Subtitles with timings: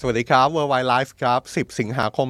[0.00, 2.28] สวัสดีครับ Worldwide Life ครับ 10 สิงหาคม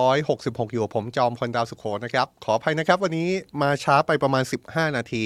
[0.00, 3.28] 2566 อยู่กับผมจอมพลดาวสุโขนะครับ ขออภัยนะครับ วันนี้
[3.62, 5.24] มาช้าไปประมาณ 15 นาที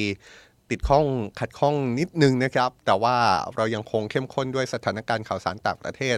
[0.71, 1.05] ติดข้อง
[1.41, 3.17] ขัดข้องนิดนึงนะครับ แต่ว่า
[3.57, 6.17] เรายังคงเข้มข้นด้วยสถานการณ์ข่าวสารต่างประเทศ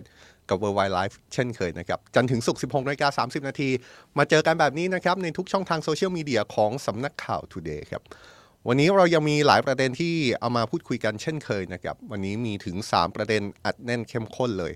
[0.49, 3.71] กับ Worldwide Life เช่นเคยนะครับ จันถึงศุกร์16นาฬิกา30 นาที
[4.19, 8.03] มาเจอกันแบบนี้นะครับ ในทุกช่องทางโซเชียลมีเดียของสำนักข่าว Today ครับ
[8.69, 14.75] วันนี้เรายังมีหลายประเด็นที่เอามาพูดคุยกันเช่นเคยนะครับ วันนี้มีถึง 3 ประเด็นอัดแน่นเข้มข้นเลย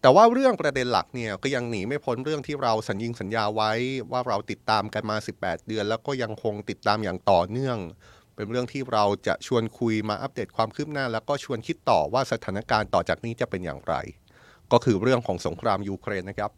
[0.00, 3.72] แต่ว่าเรื่องประเด็นหลักเนี่ยก็ยังหนีไม่พ้นเรื่องที่เราสัญญิงสัญญาไว้
[4.12, 7.78] ว่าเราติดตามกันมา 18 เดือน แล้วก็ยังคงติดตามอย่างต่อเนื่อง
[8.34, 13.94] เป็นเรื่องที่เราจะชวนคุยมาอัปเดตความคืบหน้า แล้วก็ชวนคิดต่อว่าสถานการณ์ต่อจากนี้จะเป็นอย่างไร
[14.72, 16.50] ก็คือเรื่องของสงครามยูเครนนะครับ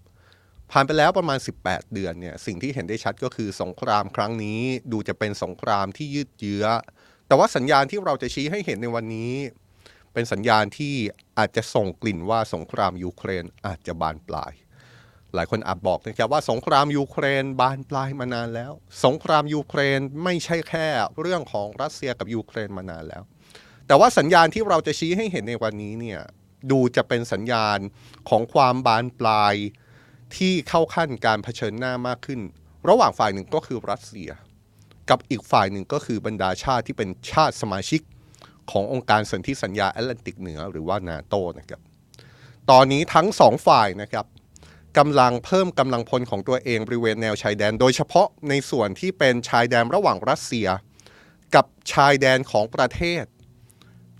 [0.71, 4.61] ผ่านไปแล้วประมาณ 18 เดือนเนี่ยสิ่งที่เห็นได้ชัดก็คือสงครามครั้งนี้
[4.93, 6.65] ดูจะเป็นสงครามที่ยืดเยื้อ
[7.27, 9.33] แต่ว่าสัญญาณที่เราจะชี้ให้เห็นในวันนี้
[10.13, 10.95] เป็นสัญญาณที่
[11.39, 14.53] อาจจะส่งกลิ่นว่าสงครามยูเครนอาจจะบานปลาย
[15.35, 18.73] หลายคนอาจบอกนะครับว่าสงครามยูเครนบานปลายมานานแล้ว
[19.05, 20.87] สงครามยูเครนไม่ใช่แค่
[21.21, 23.23] เรื่องของรัสเซียกับยูเครนมานานแล้ว
[23.87, 26.21] แต่ว่าสัญญาณที่เราจะชี้ให้เห็นในวันนี้เนี่ย
[26.71, 27.79] ดูจะเป็นสัญญาณ
[28.29, 29.55] ของความบานปลาย
[30.37, 32.41] ที่เข้าขั้นการเผชิญหน้ามากขึ้น
[32.89, 34.31] ระหว่างฝ่ายหนึ่งก็คือรัสเซีย
[35.11, 38.01] กับอีกฝ่ายหนึ่งก็คือบรรดาชาติที่เป็นชาติสมาชิก
[38.71, 41.81] ขององค์การสนธิสัญญาแอตแลนติกเหนือหรือว่านาโตนะครับ
[42.71, 44.27] ตอนนี้ทั้งสองฝ่ายนะครับ
[44.99, 50.69] กำลังเพิ่มกำลังพลของตัวเองบริเวณแนวชายแดน โดยเฉพาะในส่วนที่เป็นชายแดนระหว่างรัสเซีย
[51.55, 53.25] กับชายแดนของประเทศ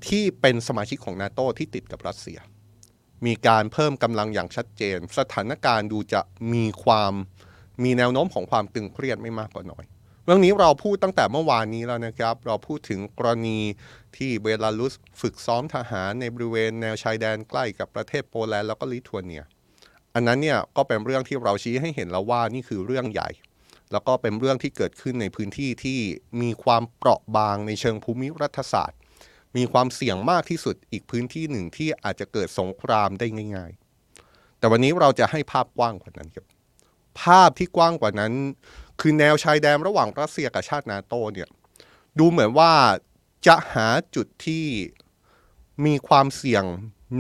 [0.09, 2.39] ที่เป็นสมาชิกของนาโตที่ติดกับรัสเซีย
[3.27, 6.21] มีการเพิ่มกำลังอย่างชัดเจน สถานการณ์ดูจะ
[6.53, 7.13] มีความ
[7.85, 9.85] มีแนวโน้มของความตึงเครียดไม่มากกว่าน้อย
[10.25, 13.59] เรื่องนี้เราพูดตั้งแต่เมื่อวานนี้แล้วนะครับ เราพูดถึงกรณี
[14.19, 19.45] ที่เบลารุสฝึกซ้อมทหารในบริเวณแนวชายแดนใกล้กับประเทศโปแลนด์แล้วก็ลิทัวเนีย
[20.15, 23.31] อันนั้นเนี่ยก็เป็นเรื่องที่เราชี้ให้เห็นแล้วว่านี่คือเรื่องใหญ่
[23.93, 25.99] แล้วก็เป็นเรื่องที่เกิดขึ้นในพื้นที่ที่
[26.43, 28.99] มีความเปราะบางในเชิงภูมิรัฐศาสตร์
[29.57, 33.73] มีความเสี่ยงมากที่สุดอีกพื้นที่หนึ่งที่อาจจะเกิดสงครามได้ง่าย
[34.17, 36.47] ๆ แต่วันนี้เราจะให้ภาพกว้างกว่านั้นครับ
[37.23, 38.33] ภาพที่กว้างกว่านั้น
[39.01, 41.49] คือแนวชายแดนระหว่างรัสเซียกับชาตินาโตเนี่ย
[42.19, 42.73] ดูเหมือนว่า
[43.47, 44.67] จะหาจุดที่
[45.85, 46.65] มีความเสี่ยง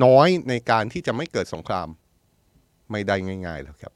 [0.04, 1.88] น้อยในการที่จะไม่เกิดสงคราม
[2.90, 3.16] ไม่ได้
[3.46, 3.92] ง่ายๆแล้วครับ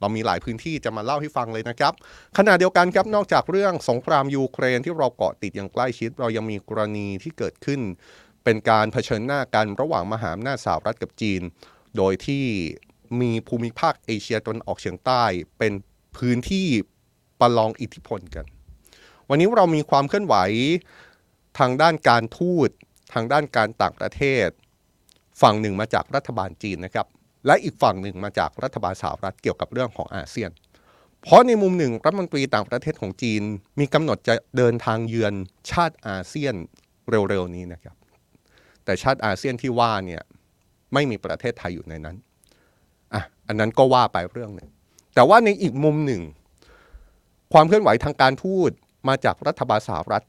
[0.00, 1.92] เรามีหลายพื้นที่จะมาเล่าให้ฟังเลยนะครับ
[2.38, 7.80] ขณะเดียวกันครับนอกจากเรื่องสงครามยูเครนที่เราเกาะติดอย่างใกล้ชิด เรายังมีกรณีที่เกิดขึ้น
[8.44, 11.40] เป็นการเผชิญหน้ากันระหว่างมหาอำนาจสหรัฐกับจีน
[11.96, 12.44] โดยที่
[13.20, 15.24] มีภูมิภาคเอเชียตะวันออกเฉียงใต้
[15.58, 15.72] เป็น
[16.16, 16.66] พื้นที่
[17.40, 18.44] ประลองอิทธิพลกัน
[19.28, 20.36] วันนี้เรามีความเคลื่อนไหว
[21.58, 22.70] ทางด้านการทูต
[23.12, 24.48] ทางด้านการต่างประเทศ
[25.42, 27.06] ฝั่งหนึ่งมาจากรัฐบาลจีนนะครับ
[27.46, 30.50] และอีกฝั่งหนึ่งมาจากรัฐบาลสหรัฐเกี่ยวกับเรื่องของอาเซียน
[31.22, 33.42] เพราะในมุมหนึ่งรัฐมนตรีต่างประเทศของจีน
[33.80, 35.34] มีกำหนดจะเดินทางเยือน
[35.70, 36.54] ชาติอาเซียน
[37.10, 37.96] เร็วๆนี้นะครับ
[38.84, 40.22] แต่ชาติอาเซียนที่ว่าเนี่ย
[40.94, 42.16] ไม่มีประเทศไทยอยู่ในนั้น
[43.14, 44.68] อะอันนั้นก็ว่าไปเรื่องหนึ่ง
[45.14, 46.22] แต่ว่าในอีกมุมหนึ่ง
[47.52, 48.70] ความเคลื่อนไหวทางการทูต
[49.08, 50.24] มาจากรัฐบาลสหรัฐ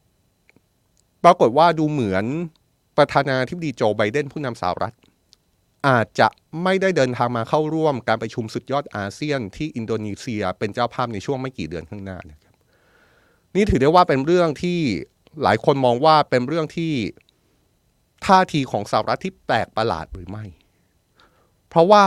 [1.23, 2.25] ปรากฏว่าดูเหมือน
[2.97, 4.95] ประธานาธิบดีโจไบเดนผู้นำสหรัฐ
[5.87, 6.27] อาจจะ
[6.63, 12.53] ไม่ได้เดินทางมาเข้าร่วมการประชุมสุดยอดอาเซียนที่อินโดนีเซียเป็นเจ้าภาพในช่วงไม่กี่เดือนข้างหน้านะครับ
[13.55, 14.79] นี่ถือได้ว่าเป็นเรื่องที่
[15.43, 16.93] หลายคนมองว่าเป็นเรื่องที่
[18.25, 20.45] ท่าทีของสหรัฐที่แปลกประหลาดหรือไม่
[21.69, 22.05] เพราะว่า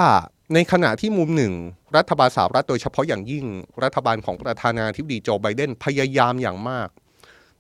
[0.54, 1.52] ในขณะที่มุมหนึ่ง
[1.96, 3.44] รัฐบาลสหรัฐโดยเฉพาะอย่างยิ่ง
[3.84, 6.88] รัฐบาลของประธานาธิบดีโจไบเดนพยายามอย่างมาก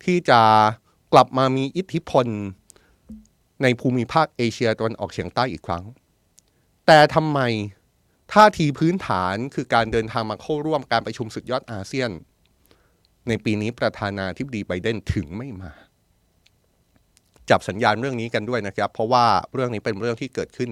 [0.04, 0.40] ที่จะ
[1.12, 2.26] กลับมามีอิทธิพล
[3.62, 5.84] ในภูมิภาคเอเชียตะวันออกเฉียงใต้อีกครั้ง
[6.86, 7.40] แต่ทำไม
[8.32, 12.10] ท่าทีพื้นฐานคือการเดินทางมาเข้าร่วมการประชุมสุดยอดอาเซียน
[13.28, 15.72] ในปีนี้ประธานาธิบดีไบเดนถึงไม่มา
[17.50, 20.70] จับสัญญาณเรื่องนี้กันด้วยนะครับ เพราะว่าเรื่องนี้เป็นเรื่องที่เกิดขึ้น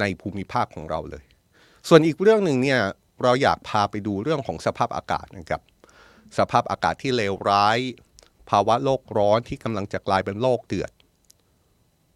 [0.00, 1.24] ในภูมิภาคของเราเลย
[1.88, 2.80] ส่วนอีกเรื่องหนึ่งเนี่ย
[3.22, 5.62] เราอยากพาไปดูเรื่องของสภาพอากาศนะครับ
[6.38, 7.78] สภาพอากาศที่เลวร้าย
[8.50, 10.90] ภาวะโลกร้อนที่กำลังจะกลายเป็นโลกเดือด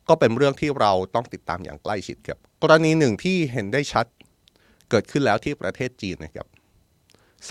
[0.08, 4.06] ก็เป็นเรื่องที่เราต้องติดตามอย่างใกล้ชิดครับ กรณีหนึ่งที่เห็นได้ชัด
[4.90, 6.46] เกิดขึ้นแล้วที่ประเทศจีนนะครับ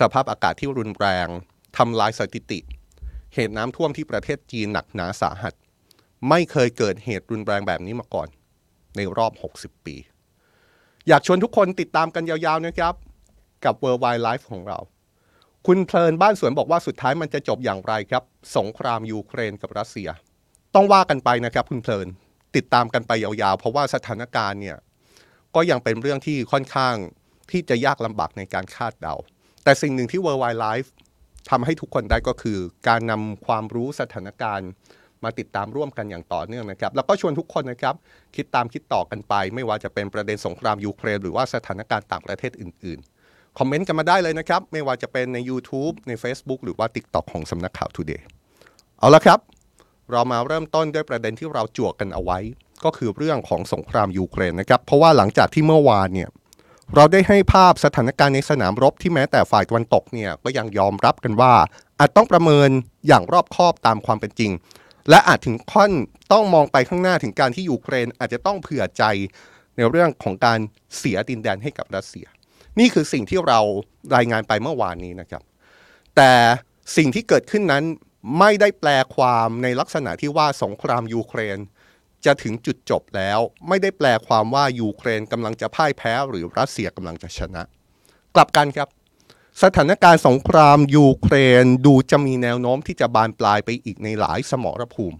[0.00, 1.28] สภาพอากาศที่รุนแรง
[1.76, 2.58] ทำลายสถิติ
[3.34, 5.54] เหตุน้ำท่วมที่ประเทศจีนหนักหนาสาหัส
[6.28, 8.28] ไม่เคยเกิดเหตุรุนแรงแบบนี้มาก่อน
[8.96, 9.96] ในรอบ 60 ปี
[11.08, 12.94] อยากชวนทุกคนติดตามกันยาวๆนะครับ
[13.64, 14.78] กับ World Wide Life ของเรา
[15.68, 18.22] คุณเพลินบ้านสวนบอกว่าสุดท้ายมันจะจบอย่างไรครับ
[18.56, 20.08] สงครามยูเครนกับรัสเซีย
[20.74, 22.08] ต้องว่ากันไปนะครับคุณเพลิน
[22.56, 24.76] ติดตามกันไปยาวๆ เพราะว่าสถานการณ์เนี่ย
[25.54, 26.94] ก็ยังเป็นเรื่องที่ค่อนข้าง
[27.50, 29.14] ที่จะยากลำบากในการคาดเดา
[29.64, 30.88] แต่สิ่งหนึ่งที่ World Wide Life
[31.50, 32.58] ทำให้ทุกคนได้ก็คือ
[32.88, 34.70] การนำความรู้สถานการณ์
[35.24, 37.94] มาติดตามร่วมกันอย่างต่อเนื่องนะครับ แล้วก็ชวนทุกคนนะครับ
[38.36, 43.13] คิดตามคิดต่อกันไป ไม่ว่าจะเป็นประเด็นสงครามยูเครนหรือว่าสถานการณ์ต่างประเทศอื่น ๆ
[43.58, 48.22] คอมเมนต์กันมาได้เลยนะครับ ไม่ว่าจะเป็นใน YouTube ใน Facebook หรือว่า TikTok ของสำนักข่าว Today
[48.98, 49.38] เอาละครับ
[50.10, 52.38] เรามาเริ่มต้นด้วยประเด็นที่เราจวกกันเอาไว้
[52.84, 56.30] ก็คือเรื่องของสงครามยูเครนนะครับ เพราะว่าหลังจากที่เมื่อวานเนี่ย
[56.94, 61.54] เราได้ให้ภาพสถานการณ์ในสนามรบที่แม้แต่ฝ่ายตะวันตกเนี่ยก็ยังยอมรับกันว่า
[61.98, 62.70] อาจต้องประเมิน
[63.08, 64.52] อย่างรอบคอบตามความเป็นจริง
[65.10, 65.92] และอาจถึงขั้น
[66.32, 69.04] ต้องมองไปข้างหน้าถึงการที่ยูเครนอาจจะต้องเผื่อใจ
[69.76, 70.58] ในเรื่องของการ
[70.96, 72.26] เสียดินแดนให้กับรัสเซีย
[72.78, 73.60] นี่คือสิ่งที่เรา
[74.16, 75.42] รายงานไปเมื่อวานนี้นะครับ
[76.16, 76.32] แต่
[76.96, 77.84] สิ่งที่เกิดขึ้นนั้น
[78.38, 81.58] ไม่ได้แปลความในลักษณะที่ว่าสงครามยูเครน
[82.24, 83.38] จะถึงจุดจบแล้ว
[83.68, 87.62] ไม่ได้แปลความว่ายูเครนกำลังจะพ่ายแพ้หรือรัสเซียกำลังจะชนะ
[88.34, 88.88] กลับกันครับ
[89.62, 95.18] สถานการณ์สงครามยูเครนดูจะมีแนวโน้มที่จะบานปลายไปอีกในหลายสมรภูมิ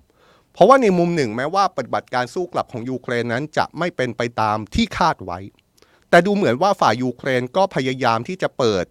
[0.53, 5.39] เพราะว่าในมุมหนึ่งแม้ว่าปฏิบัติการสู้กลับของยูเครนนั้นจะไม่เป็นไปตามที่คาดไว้
[6.15, 8.85] แต่ดูเหมือนว่าฝ่ายยูเครนก็พยายามที่จะเปิด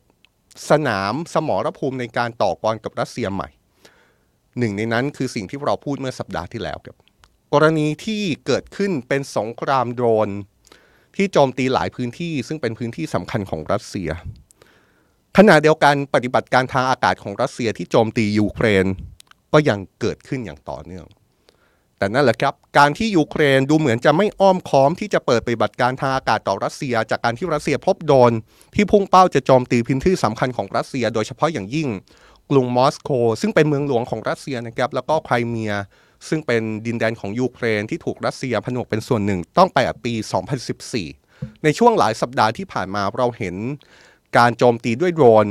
[0.70, 3.50] สนามสมรภูมิในการต่อกรกับรัสเซียใหม่
[4.60, 6.98] หนึ่งในนั้นคือสิ่งที่เราพูดเมื่อสัปดาห์ที่แล้วครับ
[7.54, 10.30] กรณีที่เกิดขึ้นเป็นสงครามโดรน
[11.16, 14.10] ที่โจมตีหลายพื้นที่ซึ่งเป็นพื้นที่สำคัญของรัสเซีย
[15.38, 18.86] ขณะเดียวกันปฏิบัติการทางอากาศของรัสเซียที่โจมตียูเครน
[19.54, 21.06] ก็ยังเกิดขึ้นอย่างต่อเนื่อง
[21.98, 28.32] แต่นั่นแหละครับ การที่ยูเครนดูเหมือนจะไม่อ้อมค้อมที่จะเปิดปฏิบัติการทางอากาศต่อรัสเซีย จากการที่รัสเซียพบโดน
[28.76, 31.90] ที่พุ่งเป้าจะโจมตีพื้นที่สำคัญของรัสเซีย โดยเฉพาะอย่างยิ่ง
[32.50, 33.10] กรุงมอสโก
[33.42, 35.74] ซึ่งเป็นเมืองหลวงของรัสเซียนะครับแล้วก็ไครเมีย
[36.30, 40.14] ซึ่งเป็นดินแดนของยูเครนที่ถูกรัสเซียผนวกเป็นส่วนหนึ่งต้องไปปี
[40.90, 43.56] 2014 ในช่วงหลายสัปดาห์ที่ผ่านมาเราเห็น
[44.38, 45.48] การโจมตีด้วยโดรน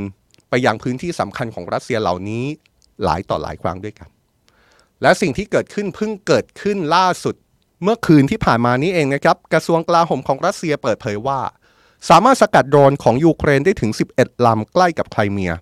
[0.50, 2.44] ไปยังพื้นที่สำคัญของรัสเซียเหล่านี้
[3.04, 4.08] หลายต่อหลายครั้งด้วยกัน
[5.02, 7.34] และสิ่งที่เกิดขึ้นเพิ่งเกิดขึ้นล่าสุด
[7.82, 11.40] เมื่อคืนที่ผ่านมานี้เองนะครับ กระทรวงกลาโหมของรัสเซียเปิดเผยว่า
[12.08, 15.52] สามารถสกัดโดรนของยูเครนได้ถึง 11 ลำใกล้กับไครเมีย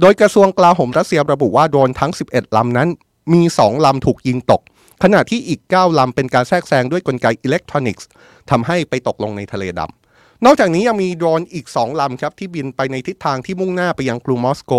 [0.00, 2.88] โดยกระทรวงกลาโหมรัสเซียระบุว่าโดรนทั้ง 11 ลำนั้น
[3.32, 4.62] มี 2 ลำถูกยิงตก
[5.02, 8.08] ขณะที่อีก 9 ลำเป็นการแทรกแซงด้วยกลไกอิเล็กทรอนิกส์
[8.50, 14.72] ทำให้ไปตกลงในทะเลดำนอกจากนี้ยังมีโดรนอีก 2 ลำครับที่บินไปในทิศทางที่มุ่งหน้าไปยังกรุงมอสโก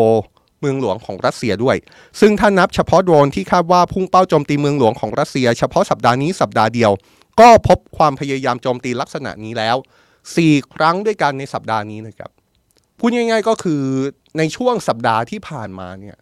[0.59, 1.75] เมืองหลวงของรัสเซียด้วย
[2.19, 6.91] ซึ่งถ้านับเฉพาะโดรนที่คาดว่าพุ่งเป้าโจมตีเมืองหลวงของรัสเซีย เฉพาะสัปดาห์นี้สัปดาห์เดียว
[7.39, 9.75] ก็พบความพยายามโจมตีลักษณะนี้แล้ว
[10.25, 12.31] 4 ครั้งด้วยกันในสัปดาห์นี้นะครับ
[12.99, 13.83] พูดง่ายๆก็คือ
[14.37, 16.17] ในช่วงสัปดาห์ที่ผ่านมาเนี่ย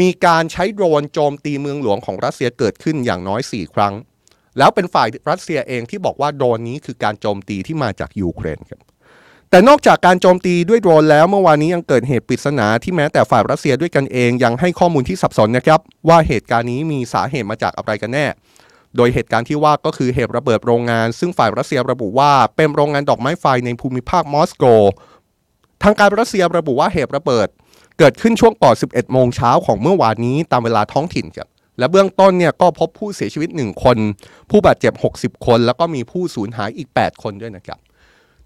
[0.00, 3.94] มีการใช้โดรนโจมตีเมืองหลวงของรัสเซียเกิดขึ้นอย่างน้อย 4 ครั้ง
[4.58, 8.80] แล้วเป็นฝ่ายรัสเซียเองที่บอกว่าโดรนนี้คือการโจมตีที่มาจากยูเครนครับ
[9.50, 18.26] แต่นอกจากการโจมตีด้วยโดรนแล้วเมื่อวานนี้ยังเกิดเหตุปริศนาที่แม้แต่ฝ่ายรัสเซียด้วยกันเองยังให้ข้อมูลที่สับสนนะครับ ว่าเหตุการณ์นี้มีสาเหตุมาจากอะไรกันแน่
[18.96, 24.64] โดยเหตุการณ์ที่ว่าก็คือเหตุระเบิดโรงงาน ซึ่งฝ่ายรัสเซียระบุว่าเป็นโรงงานดอกไม้ไฟในภูมิภาคมอสโก
[25.82, 27.48] ทางการรัสเซียระบุว่าเหตุระเบิด
[27.98, 31.48] เกิดขึ้นช่วงก่อน 11 โมงเช้าของเมื่อวานนี้ตามเวลาท้องถิ่นครับ
[31.78, 33.96] และเบื้องต้นเนี่ยก็พบผู้เสียชีวิต 1 คน
[34.50, 37.78] ผู้บาดเจ็บ 60 คน แล้วก็มีผู้สูญหายอีก 8 คนด้วยนะครับ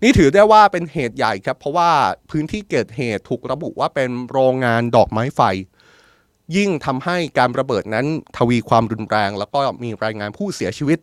[0.02, 1.90] นี่ถือได้ว่าเป็นเหตุใหญ่ครับ เพราะว่า
[2.30, 5.40] พื้นที่เกิดเหตุถูกระบุว่าเป็นโรงงานดอกไม้ไฟ
[6.56, 10.98] ยิ่งทำให้การระเบิดนั้นทวีความรุนแรง แล้วก็มีรายงานผู้เสียชีวิต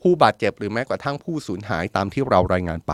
[0.00, 2.92] ผู้บาดเจ็บหรือแม้กระทั่งผู้สูญหายตามที่เรารายงานไป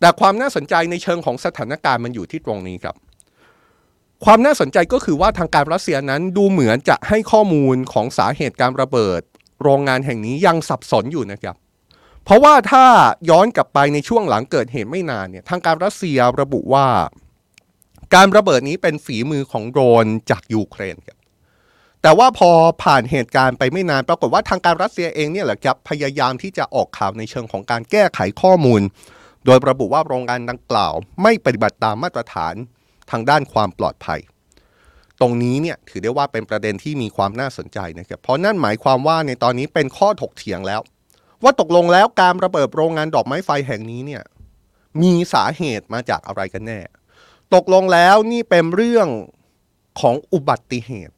[0.00, 2.96] แต่ความน่าสนใจในเชิงของสถานการณ์มันอยู่ที่ตรงนี้ครับ
[4.24, 9.20] ความน่าสนใจก็คือว่าทางการรัสเซียนั้นดูเหมือนจะให้ข้อมูลของสาเหตุการระเบิด
[9.62, 11.56] โรงงานแห่งนี้ยังสับสนอยู่นะครับ
[12.24, 12.84] เพราะว่าถ้า
[13.30, 16.86] ย้อนกลับไปในช่วงหลังเกิดเหตุไม่นานเนี่ยทางการรัสเซียระบุว่า
[18.14, 21.18] การระเบิดนี้เป็นฝีมือของโดรนจากยูเครนครับ
[22.02, 22.50] แต่ว่าพอ
[22.82, 28.82] ผ่านเหตุการณ์ไปไม่นาน ปรากฏว่าทางการรัสเซียเองเนี่ยแหละครับพยายามที่จะออกข่าวในเชิงของการแก้ไขข้อมูล
[29.44, 32.54] โดยระบุว่าโรงงานดังกล่าว ไม่ปฏิบัติตามมาตรฐาน
[33.10, 34.20] ทางด้านความปลอดภัย
[35.20, 40.80] ตรงนี้เนี่ยถือได้ว่าเป็นประเด็นที่มีความน่าสนใจนะครับเพราะนั่นหมายความว่าในตอนนี้เป็นข้อถกเถียงแล้ว
[41.44, 44.22] ว่าตกลงแล้วการระเบิดโรงงานดอกไม้ไฟแห่งนี้เนี่ย
[45.02, 46.80] มีสาเหตุมาจากอะไรกันแน่
[47.54, 49.08] ตกลงแล้วนี่เป็นเรื่อง
[50.00, 51.14] ของอุบัติเหตุ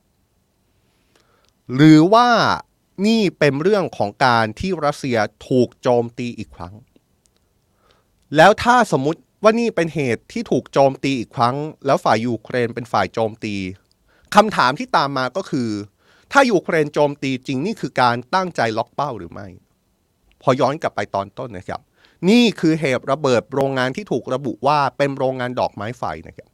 [1.74, 2.28] หรือว่า
[3.06, 5.18] นี่เป็นเรื่องของการที่รัสเซีย
[5.48, 6.74] ถูกโจมตีอีกครั้ง
[8.36, 11.56] แล้วถ้าสมมติว่านี่เป็นเหตุที่ถูกโจมตีอีกครั้ง
[11.86, 13.54] แล้วฝ่ายยูเครนเป็นฝ่ายโจมตี
[14.34, 15.70] คำถามที่ตามมาก็คือ
[16.32, 19.48] ถ้ายูเครนโจมตีจริงนี่คือการตั้งใจล็อกเป้าหรือไม่
[20.42, 21.80] พอย้อนกลับไปตอนต้นนะครับ
[22.30, 26.48] นี่คือเหตุระเบิดโรงงานที่ถูกระบุว่าเป็นโรงงานดอกไม้ไฟนะครับ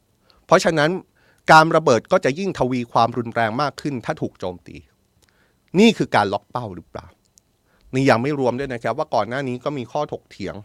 [0.45, 0.91] เพราะฉะนั้น
[1.51, 4.77] การระเบิดก็จะยิ่งทวีความรุนแรงมากขึ้นถ้าถูกโจมตี
[5.79, 7.05] นี่คือการล็อกเป้าหรือเปล่า
[7.93, 10.55] นี่ยังไม่รวมด้วยนะครับ ว่าก่อนหน้านี้ก็มีข้อถกเถียง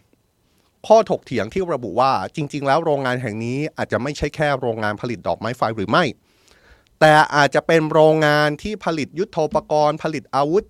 [0.88, 6.04] ข้อถกเถียงที่ระบุว่าจริง ๆ แล้วโรงงานแห่งนี้อาจจะไม่ใช่แค่โรงงานผลิตดอกไม้ไฟหรือไม่
[7.00, 10.64] แต่อาจจะเป็นโรงงานที่ผลิตยุทโธปกรณ์ ผลิตอาวุธ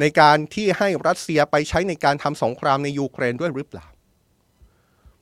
[0.00, 3.86] ในการที่ให้รัสเซียไปใช้ในการทำสงครามในยูเครนด้วยหรือเปล่า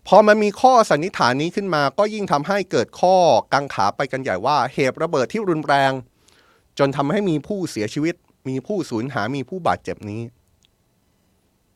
[0.08, 3.16] พอมันมีข้อสันนิษฐานนี้ขึ้นมาก็ยิ่งทำให้เกิดข้อ
[3.52, 5.92] กังขาไปกันใหญ่ว่าเหตุระเบิดที่รุนแรง
[6.78, 8.14] จนทำให้มีผู้เสียชีวิต
[8.48, 10.22] มีผู้สูญหายมีผู้บาดเจ็บนี้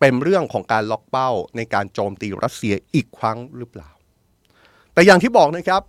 [0.01, 3.91] เป็นเรื่องของการล็อกเป้าในการโจมตีรัสเซียอีกครั้งหรือเปล่า
[4.93, 5.83] แต่อย่างที่บอกนะครับ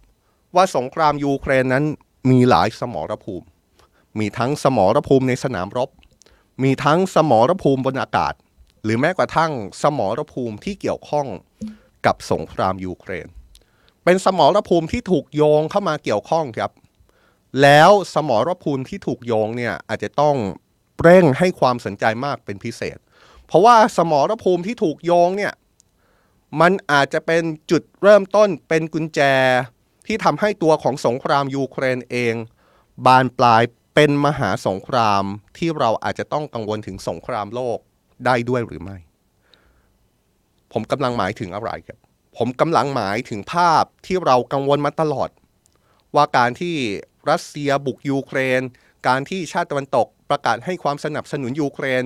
[0.55, 1.85] ว่าสงครามยูเครนนั้น
[2.29, 3.47] มีหลายสมรภูมิ
[4.19, 5.89] มีทั้งสมรภูมิในสนามรบ
[6.63, 8.33] มีทั้งสมรภูมิบนอากาศ
[8.83, 11.27] หรือแม้กระทั่งสมรภูมิที่เกี่ยวข้อง
[12.05, 13.27] กับสงครามยูเครน
[14.03, 16.71] เป็นสมรภูมิที่ถูกโยงเข้ามาเกี่ยวข้องครับ
[17.61, 20.35] แล้วสมรภูมิที่ถูกโยงเนี่ยอาจจะต้อง
[21.01, 22.97] เร่งให้ความสนใจมากเป็นพิเศษ
[23.45, 25.53] เพราะว่าสมรภูมิที่ถูกโยงเนี่ย
[26.61, 29.19] มันอาจจะเป็นจุดเริ่มต้นเป็นกุญแจ
[30.05, 32.33] ที่ทำให้ตัวของสงครามยูเครนเอง
[33.05, 33.63] บานปลาย
[33.99, 35.23] เป็นมหาสงคราม
[35.57, 37.79] ที่เราอาจจะต้องกังวลถึงสงครามโลก
[38.25, 38.97] ได้ด้วยหรือไม่
[40.73, 41.99] ผมกำลังหมายถึงอะไรครับ
[42.37, 45.29] ผมกำลังหมายถึงภาพที่เรากังวลมาตลอด
[46.15, 46.75] ว่าการที่
[47.29, 48.61] รัสเซียบุกยูเครน
[49.07, 52.03] การที่ชาติตะวันตกประกาศให้ความสนับสนุนยูเครน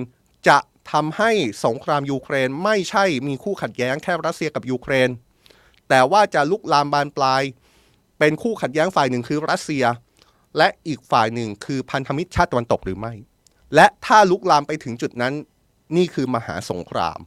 [0.48, 0.58] จะ
[0.92, 1.30] ทำให้
[1.64, 5.08] สงครามยูเครนไม่ใช่มีคู่ขัดแย้งแค่รัสเซียกับยูเครน
[5.88, 7.42] แต่ว่าจะลุกลามบานปลาย
[8.18, 9.86] เป็นคู่ขัดแย้งฝ่ายหนึ่งคือรัสเซีย
[10.56, 13.14] และอีกฝ่ายหนึ่งคือพันธมิตรชาติตะวันตกหรือไม่
[13.74, 15.34] และถ้าลุกลามไปถึงจุดนั้น
[15.96, 17.18] นี่คือมหาสงคราม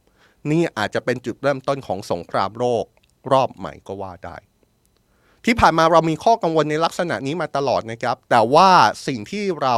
[0.50, 2.84] นี่อาจจะเป็นจุดเริ่มต้นของสงครามโลก
[3.32, 4.36] รอบใหม่ก็ว่าได้
[5.44, 8.70] ที่ผ่านมาเรามีข้อกังวลในลักษณะนี้มาตลอดนะครับ แต่ว่า
[9.06, 9.76] สิ่งที่เรา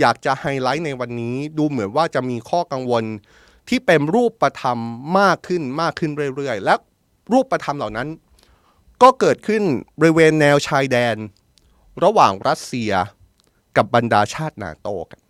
[0.00, 3.04] อยากจะไฮไลท์ในวันนี้ดูเหมือนว่าจะมีข้อกังวล
[3.68, 4.78] ที่เป็นรูปประธรรม
[5.18, 6.74] มากขึ้นมากขึ้นเรื่อยๆ และ
[7.32, 8.08] รูปประธรรมเหล่านั้น
[9.02, 9.62] ก็เกิดขึ้น
[9.98, 11.16] บริเวณแนวชายแดน
[12.04, 12.92] ระหว่างรัสเซีย
[13.76, 15.20] กับบรรดาชาตินาโตกัน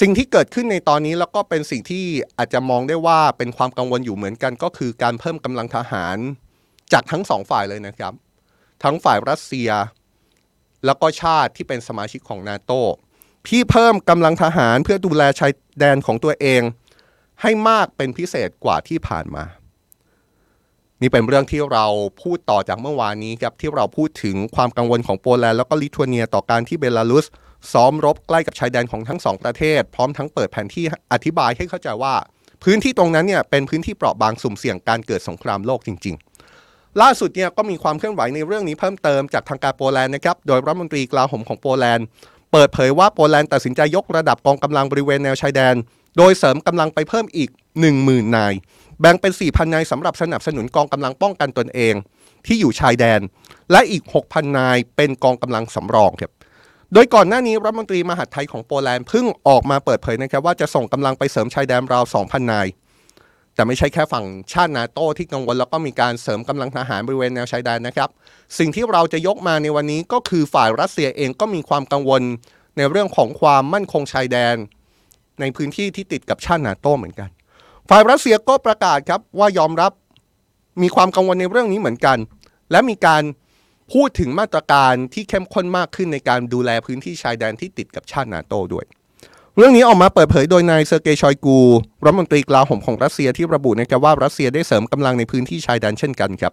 [0.00, 2.04] สิ่งที่เกิดขึ้นในตอนนี้แล้วก็เป็นสิ่งที่
[2.38, 6.16] อาจจะมองได้ว่าเป็นความกังวลอยู่เหมือนกัน ก็คือการเพิ่มกำลังทหาร
[6.92, 8.12] จากทั้งสองฝ่ายเลยนะครับ
[8.84, 9.70] ทั้งฝ่ายรัสเซีย
[10.84, 12.72] แล้วก็ชาติที่เป็นสมาชิกของนาโต
[13.48, 16.62] ที่เพิ่มกำลังทหารเพื่อดูแลชายแดนของตัวเอง
[17.42, 19.44] ให้มากเป็นพิเศษกว่าที่ผ่านมา
[21.04, 21.86] นี่เป็นเรื่องที่เรา
[22.22, 27.26] พูดต่อจากเมื่อวานนี้ครับที่เราพูดถึงความกังวลของโปแลนด์แล้วก็ลิทัวเนียต่อการที่เบลารุส
[27.72, 32.14] ซ้อมรบใกล้กับชายแดนของทั้งสองประเทศ พร้อมทั้งเปิดแผนที่อธิบายให้เข้าใจว่า
[32.64, 36.14] พื้นที่ตรงนั้นเนี่ยเป็นพื้นที่เปราะบางสุ่มเสี่ยงการเกิดสงครามโลกจริง
[36.56, 42.06] ๆ ล่าสุดเนี่ยก็มีความเคลื่อนไหวในเรื่องนี้เพิ่มเติมจากทางการโปแลนด์นะครับโดยรัฐมนตรีกลาโหมของโปแลนด์
[42.52, 45.74] เปิดเผยว่าโปแลนด์ตัดสินใจยกระดับกองกำลังบริเวณแนวชายแดน
[46.16, 47.50] โดยเสริมกำลังไปเพิ่มอีก
[47.92, 48.54] 10,000 นาย
[49.00, 51.94] แบ่งเป็น 4,000 นายสำหรับสนับสนุนกองกำลังป้องกันตนเอง
[52.46, 53.20] ที่อยู่ชายแดน
[53.70, 56.32] และอีก 6,000 นายเป็นกองกำลังสำรองครับ
[56.92, 62.66] โดยก่อนหน้านี้รัฐมนตรีมหาดไทยของโปแลนด์เพิ่งออกมาเปิดเผยนะครับว่าจะส่งกำลังไปเสริมชายแดนราว 2,000 นาย
[63.54, 68.10] แต่ไม่ใช่แค่ฝั่งชาตินาโต้ที่กังวลแล้วก็มีการเสริมกำลังทหารบริเวณแนวชายแดนนะครับ
[68.58, 72.22] สิ่งที่เราจะยกมาในวันนี้ก็คือฝ่ายรัสเซียเองก็มีความกังวล
[72.76, 74.56] ในเรื่องของความมั่นคงชายแดน
[75.40, 77.28] ในพื้นที่ที่ติดกับชาตินาโต้เหมือนกัน
[77.88, 79.92] ฝ่ายรัสเซียก็ประกาศครับว่ายอมรับ
[80.82, 82.18] มีความกังวลในเรื่องนี้เหมือนกัน
[82.70, 83.22] และมีการ
[83.92, 88.84] พูดถึงมาตรการที่เข้มข้นมากขึ้นในการดูแลพื้นที่ชายแดนที่ติดกับชาตินาโต้ด้วย
[89.56, 91.58] เรื่องนี้ออกมาเปิดเผยโดยนายเซอร์เกย์ชอยกู
[92.04, 96.52] รัฐมนตรีกลาโหมของรัสเซียที่ระบุนะครับว่ารัสเซียได้เสริมกำลังในพื้นที่ชายแดนเช่นกันครับ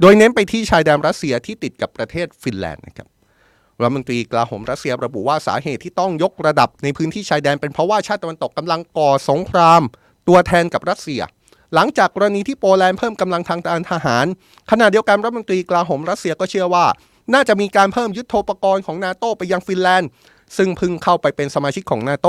[0.00, 3.08] โดยเน้นไปที่ชายแดนรัสเซียที่ติดกับประเทศฟินแลนด์นะครับ
[3.80, 9.82] รัฐมนตรีกลาโหมรัสเซียระบุว่าสาเหตุที่ต้องยกระดับในพื้นที่ชายแดนเป็นเพราะว่าชาติตะวันตกกำลังก่อสงคราม
[10.28, 11.20] ตัวแทนกับรัสเซีย
[11.74, 14.26] หลังจากกรณีที่โปแลนด์เพิ่มกำลังทางการทหาร
[14.70, 16.86] ขณะเดียวกันรัฐมนตรีกลาโหมรัสเซียก็เชื่อว่า
[17.34, 20.08] น่าจะมีการเพิ่มยุทโธปกรณ์ของนาโตไปยังฟินแลนด์
[20.56, 22.28] ซึ่งพิ่งเข้าไปเป็นสมาชิกของนาโต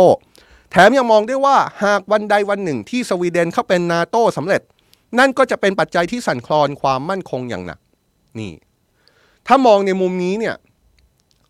[0.71, 4.61] แถมยังมองได้ว่าหากวันใดวันหนึ่งที่สวีเดนเข้าเป็นนาโตสำเร็จ
[5.19, 7.79] นั่นก็จะเป็นปัจจัยที่สั่นคลอนความมั่นคงอย่างหนัก
[8.39, 8.53] นี่
[9.47, 10.55] ถ้ามองในมุมนี้เนี่ย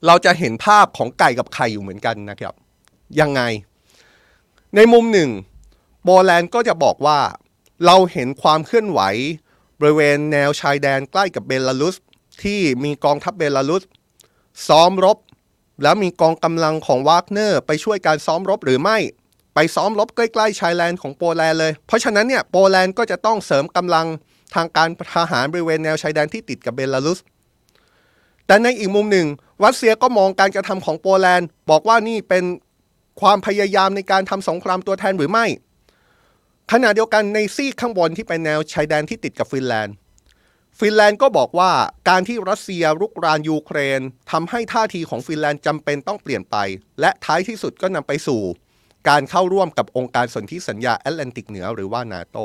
[0.06, 2.54] เราจะเห็นภาพของไก่กับไข่อยู่เหมือนกันนะครับ
[3.20, 3.42] ยังไง
[4.76, 5.30] ในมุมหนึ่ง
[6.04, 7.20] โปแลนด์ก็จะบอกว่า
[7.86, 9.02] เราเห็นความเคลื่อนไหว
[9.80, 11.96] บริเวณแนวชายแดนใกล้กับเบลารุส
[12.44, 13.84] ที่มีกองทัพเบลารุส
[14.68, 15.18] ซ้อมรบ
[15.84, 18.98] แล้วมีกองกำลังของวากเนอร์ไปช่วยการซ้อมรบหรือไม่
[19.54, 24.08] ไปไปซ้อมรบใกล้ๆชายแดนของโปแลนด์เลย เพราะฉะนั้นเนี่ยโปแลนด์ก็จะต้องเสริมกำลัง
[24.56, 27.20] ทางการทหารบริเวณแนวชายแดนที่ติดกับเบลารุส
[28.48, 29.28] แต่ในอีกมุมหนึ่ง
[29.66, 32.44] รัสเซียก็มองการกระทำของโปแลนด์ บอกว่านี่เป็น
[33.22, 35.46] ความพยายามในการทำสงครามตัวแทนหรือไม่
[36.74, 39.96] ขณะเดียวกันในซีกข้างบนที่เป็นแนวชายแดนที่ติดกับฟินแลนด์
[40.80, 41.72] ฟินแลนด์ก็บอกว่า
[42.10, 46.58] การที่รัสเซียรุกรานยูเครนทำให้ท่าทีของฟินแลนด์จำเป็นต้องเปลี่ยนไป
[47.00, 48.42] และท้ายที่สุดก็นำไปสู่
[49.10, 52.38] การเข้าร่วมกับองค์การสนธิสัญญาแอตแลนติกเหนือหรือว่านาโต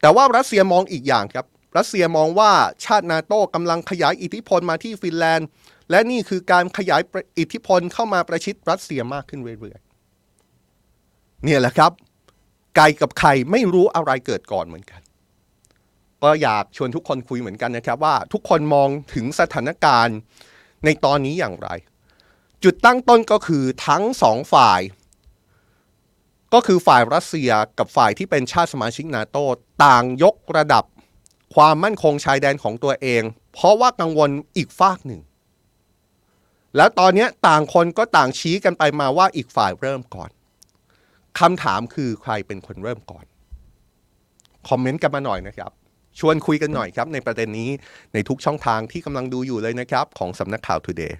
[0.00, 1.46] แต่ว่ารัสเซียมองอีกอย่างครับ
[1.76, 2.52] รัสเซียมองว่า
[2.84, 5.48] ชาตินาโตกำลังขยายอิทธิพลมาที่ฟินแลนด์
[5.90, 7.02] และนี่คือการขยาย
[7.38, 11.92] อิทธิพลเข้ามาประชิดรัสเซียมากขึ้นเรื่อยๆ เนี่ยแหละครับ
[12.76, 15.00] ไก่กับไข่ไม่รู้อะไรเกิดก่อนเหมือนกัน
[16.22, 20.16] ก็อยากชวนทุกคนคุยเหมือนกันนะครับว่าทุกคนมองถึงสถานการณ์
[20.84, 21.68] ในตอนนี้อย่างไร
[22.64, 24.80] จุดตั้งต้นก็คือทั้งสองฝ่าย
[26.52, 29.36] ก็คือฝ่ายรัสเซียกับฝ่ายที่เป็นชาติสมาชิกนาโต
[29.84, 30.84] ต่างยกระดับ
[31.54, 35.20] ความมั่นคงชายแดนของตัวเอง เพราะว่ากังวลอีกฝากหนึ่ง
[36.76, 40.30] แล้วตอนนี้ต่างคนก็ต่างชี้กันไปมาว่าอีกฝ่ายเริ่มก่อน
[41.40, 43.24] คำถามคือใครเป็นคนเริ่มก่อน
[44.68, 45.70] คอมเมนต์กันมาหน่อยนะครับ
[46.18, 47.70] ชวนคุยกันหน่อยครับในประเด็นนี้
[48.12, 51.14] ในทุกช่องทางที่กำลังดูอยู่เลยนะครับของสำนักข่าว Today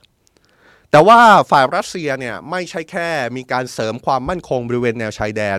[0.90, 1.18] แต่ว่า
[1.50, 5.58] ฝ่ายรัสเซียเนี่ยไม่ใช่แค่มีการเสริมความมั่นคงบริเวณแนวชายแดน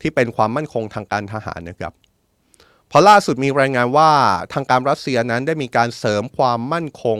[0.00, 1.92] ที่เป็นความมั่นคงทางการทหารนะครับ
[2.88, 4.10] เพราะล่าสุดมีรายงานว่า
[4.52, 7.18] ทางการรัสเซียนั้นได้มีการเสริมความมั่นคง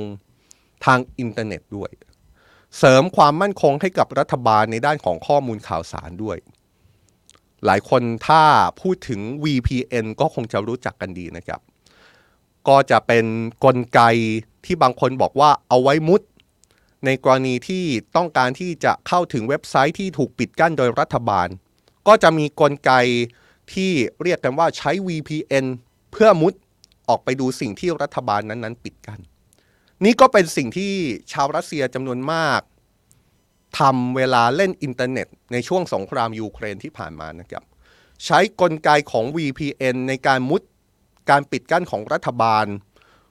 [0.86, 1.90] ทางอินเทอร์เน็ตด้วย
[2.78, 6.38] เสริมความมั่นคงให้กับรัฐบาลในด้านของข้อมูลข่าวสารด้วย
[7.66, 8.42] หลายคนถ้า
[8.80, 11.60] พูดถึง VPN ก็คงจะรู้จักกันดีนะครับ
[12.68, 14.00] ก็จะเป็นนกลไก
[14.64, 16.20] ที่บางคนบอกว่าเอาไว้มุด
[17.04, 17.84] ในกรณีที่
[18.16, 21.48] ต้องการที่จะเข้าถึงเว็บไซต์ที่ถูกปิดกั้นโดยรัฐบาล
[22.08, 22.92] ก็จะมีกลไก
[23.72, 23.90] ที่
[24.22, 25.66] เรียกกันว่าใช้ VPN
[26.10, 26.52] เพื่อมุด
[27.08, 29.20] ออกไปดูสิ่งที่รัฐบาลนั้นๆ ปิดกั้น
[30.04, 30.92] นี่ก็เป็นสิ่งที่
[31.32, 32.60] ชาวรัสเซียจำนวนมาก
[33.78, 37.64] ทำเวลาเล่นอินเทอร์เน็ต ในช่วงสงครามยูเครนที่ผ่านมานะครับ
[38.24, 40.62] ใช้กลไกของ VPN ในการมุด
[41.30, 42.66] การปิดกั้นของรัฐบาล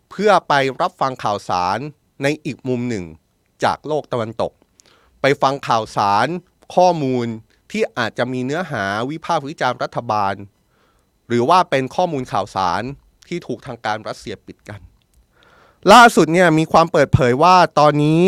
[0.10, 1.78] เพื่อไปรับฟังข่าวสาร
[2.24, 3.06] ในอีกมุมหนึ่ง
[3.64, 4.52] จากโลกตะวันตก
[5.22, 6.28] ไปฟังข่าวสาร
[6.76, 7.28] ข้อมูล
[7.72, 10.34] ที่อาจจะมีเนื้อหาวิพากษ์วิจารณ์รัฐบาล
[11.28, 12.82] หรือว่าเป็นข้อมูลข่าวสาร
[13.28, 14.80] ที่ถูกทางการรัสเซียปิดกั้น
[15.92, 18.24] ล่าสุดเนี่ยมีความเปิดเผยว่าตอนนี้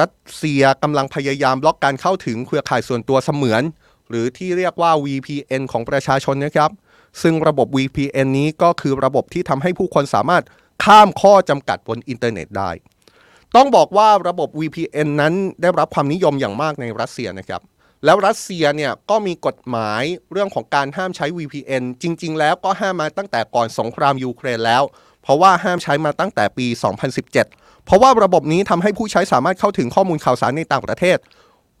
[0.00, 3.62] รัสเซียกำลังพยายามบล็อกการเข้าถึงเครือข่ายส่วนตัวเสมือน
[4.08, 6.70] หรือที่เรียกว่า VPN ของประชาชนนะครับ
[7.22, 10.44] ซึ่งระบบ VPN นี้ก็คือระบบที่ทำให้ผู้คนสามารถ
[10.84, 12.70] ข้ามข้อจำกัดบนอินเทอร์เน็ตได้
[13.56, 17.62] ต้องบอกว่าระบบ VPN นั้นได้รับความนิยมอย่างมากในรัสเซียนะครับ
[18.04, 24.82] แล้วรัสเซียเนี่ยก็มีกฎหมายเรื่องของการห้ามใช้ VPN จริง ๆ แล้วก็ห้ามมาตั้งแต่ก่อนสงครามยูเครนแล้ว
[25.28, 26.66] เพราะว่าห้ามใช้มาตั้งแต่ปี
[27.26, 31.18] 2017 เพราะว่าระบบนี้ทำให้ผู้ใช้สามารถเข้าถึงข้อมูลข่าวสารในต่างประเทศ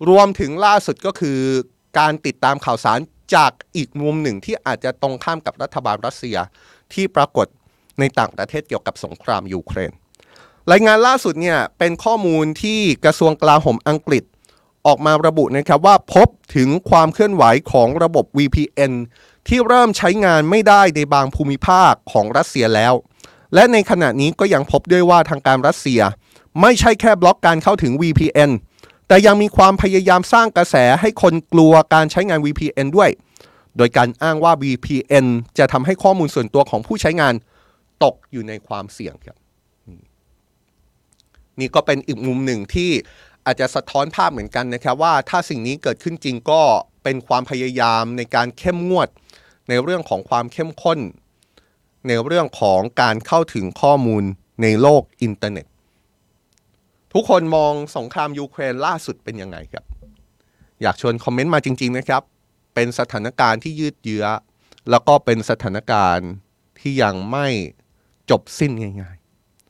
[0.08, 1.38] รวมถึงล่าสุดก็คือ
[1.98, 2.98] การติดตามข่าวสาร
[3.34, 6.36] จากอีกมุมหนึ่งที่อาจจะตรงข้ามกับรัฐบาลรัสเซีย
[6.92, 7.46] ที่ปรากฏ
[8.00, 9.92] ในต่างประเทศเกี่ยวกับสงครามยูเครน
[10.70, 14.24] รายงานล่าสุดเนี่ยเป็นข้อมูลที่กระทรวงกลาโหมอังกฤษ
[14.86, 18.92] ออกมาระบุนะครับว่าพบถึงความเคลื่อนไหวของระบบ VPN
[19.48, 22.94] ที่เริ่มใช้งานไม่ได้ในบางภูมิภาคของรัสเซียแล้ว
[23.54, 26.00] และในขณะนี้ก็ยังพบด้วยว่าทางการรัสเซีย
[26.60, 28.50] ไม่ใช่แค่บล็อกการเข้าถึง VPN
[29.08, 33.10] แต่ยังมีความพยายามสร้างกระแสให้คนกลัวการใช้งาน VPN ด้วย
[33.76, 35.26] โดยการอ้างว่า VPN
[35.58, 37.34] จะทำให้ข้อมูลส่วนตัวของผู้ใช้งาน
[38.04, 39.36] ตกอยู่ในความเสี่ยงครับ
[41.60, 42.90] นี่ก็เป็นอีกมุมหนึ่งที่
[43.46, 46.62] อาจจะสะท้อนภาพเหมือนกันนะครับว่าถ้าสิ่งนี้เกิดขึ้นจริงก็
[47.04, 49.08] เป็นความพยายามในการเข้มงวด
[49.68, 50.98] ในเรื่องของความเข้มข้น
[52.06, 54.24] ในเรื่องของการเข้าถึงข้อมูล
[54.62, 55.66] ในโลกอินเทอร์เน็ต
[57.12, 59.84] ทุกคนมองสงครามยูเครนล่าสุดเป็นยังไงครับ
[60.82, 62.22] อยากชวนคอมเมนต์มาจริง ๆ นะครับ
[62.74, 64.26] เป็นสถานการณ์ที่ยืดเยื้อ
[64.90, 66.28] แล้วก็เป็นสถานการณ์
[66.80, 67.46] ที่ยังไม่
[68.30, 69.16] จบสิ้นง่าย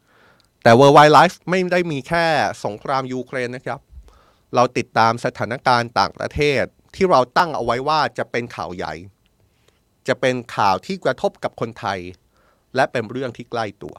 [0.04, 2.26] ๆ แต่ World Wide Life ไม่ได้มีแค่
[2.64, 3.80] สงครามยูเครนนะครับ
[4.54, 6.62] เราติดตามสถานการณ์ต่างประเทศ
[6.94, 8.94] ที่เราตั้งเอาไว้ว่าจะเป็นข่าวใหญ่
[10.08, 11.98] จะเป็นข่าวที่กระทบกับคนไทย
[12.74, 13.94] และเป็นเรื่องที่ใกล้ตัว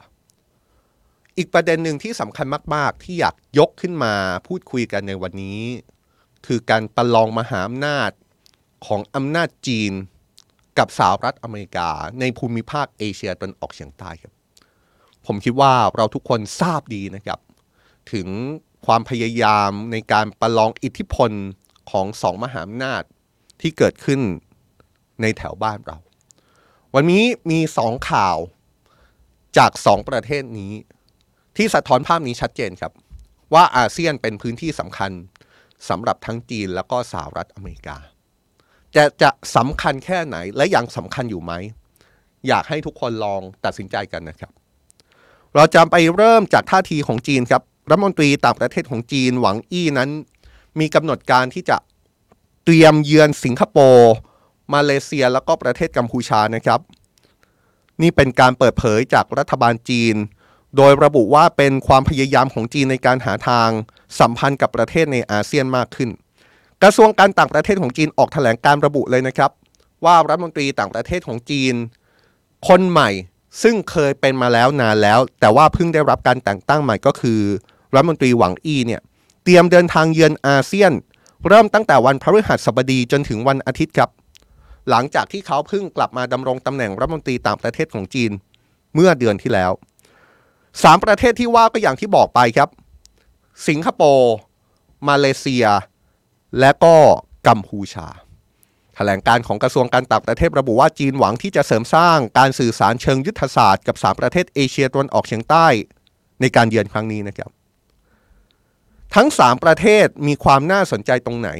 [1.36, 4.14] อีกประเด็นหนึ่งที่สำคัญมาก ๆ ที่อยากยกขึ้นมา
[4.46, 5.60] พูดคุยกันในวันนี้
[6.46, 8.10] คือการประลองมหาอำนาจ
[8.86, 9.92] ของอำนาจจีน
[10.78, 11.88] กับสหรัฐอเมริกา
[12.20, 14.32] ในภูมิภาคเอเชียตะวันออกเฉียงใต้ครับ
[15.26, 17.40] ผมคิดว่าเราทุกคนทราบดีนะครับ
[18.12, 18.28] ถึง
[18.86, 21.30] ความพยายามในการประลองอิทธิพล
[21.90, 23.02] ของสองมหาอำนาจ
[23.60, 24.20] ที่เกิดขึ้น
[25.22, 25.98] ในแถวบ้านเรา
[26.94, 28.36] วันนี้มีสองข่าว
[29.58, 30.72] จากสองประเทศนี้
[31.56, 32.92] ที่สะท้อนภาพนี้ชัดเจนครับ
[33.54, 35.10] ว่าอาเซียนเป็นพื้นที่สำคัญ
[35.88, 37.96] สำหรับทั้งจีนแล้วก็สหรัฐอเมริกา
[38.94, 41.52] จะจะสำคัญแค่ไหนและยังสำคัญอยู่ไหม
[42.48, 44.52] อยากให้ทุกคนลองตัดสินใจกันนะครับ
[45.54, 50.10] เราจะไปเริ่มจากท่าทีของจีนครับรัฐมนตรีต่างประเทศของจีนหวังอี้นั้น
[50.80, 51.76] มีกำหนดการที่จะ
[52.64, 54.12] เตรียมเยือนสิงคโปร์
[54.74, 56.80] มาเลเซียแล้วก็ประเทศกัมพูชานะครับ
[58.02, 60.16] นี่เป็นการเปิดเผยจากรัฐบาลจีน
[60.76, 63.68] โดยระบุว่าเป็นความพยายามของจีนในการหาทาง
[64.20, 66.10] สัมพันธ์กับประเทศในอาเซียนมากขึ้น
[66.82, 69.50] กระทรวงการต่างประเทศของจีนออกแถลงการระบุเลยนะครับ
[70.04, 71.74] ว่ารัฐมนตรีต่างประเทศของจีน
[72.68, 73.10] คนใหม่
[73.62, 77.40] ซึ่งเคยเป็นมาแล้วนานแล้ว แต่ว่าเพิ่งได้รับการแต่งตั้งใหม่ก็คือ
[77.94, 79.00] รัฐมนตรีหวังอี้เนี่ย
[79.44, 80.92] เตรียมเดินทางเยือนอาเซียน
[81.48, 84.10] เริ่มตั้งแต่วันพฤหัสบดีจนถึงวันอาทิตย์ครับ
[84.90, 88.32] หลังจากที่เขาเพิ่งกลับมาดำรงตำแหน่งรัฐมนตรีต่างประเทศของจีน
[88.94, 89.72] เมื่อเดือนที่แล้ว
[90.82, 92.68] สามประเทศที่ว่าก็อย่างที่บอกไปครับ
[93.68, 94.34] สิงคโปร์
[95.08, 95.66] มาเลเซีย
[96.60, 96.94] และก็
[97.48, 98.08] กัมพูชา
[98.94, 105.66] แถลงการของกระทรวงการต่างประเทศระบุว่าจีนหวังที่จะเสริมสร้างการสื่อสารเชิงยุทธศาสตร์กับสามประเทศเอเชียตะวันออกเฉียงใต้
[106.40, 107.50] ในการเยือนครั้งนี้นะครับ
[109.14, 111.50] ทั้งสามประเทศมีความน่าสนใจตรงไหน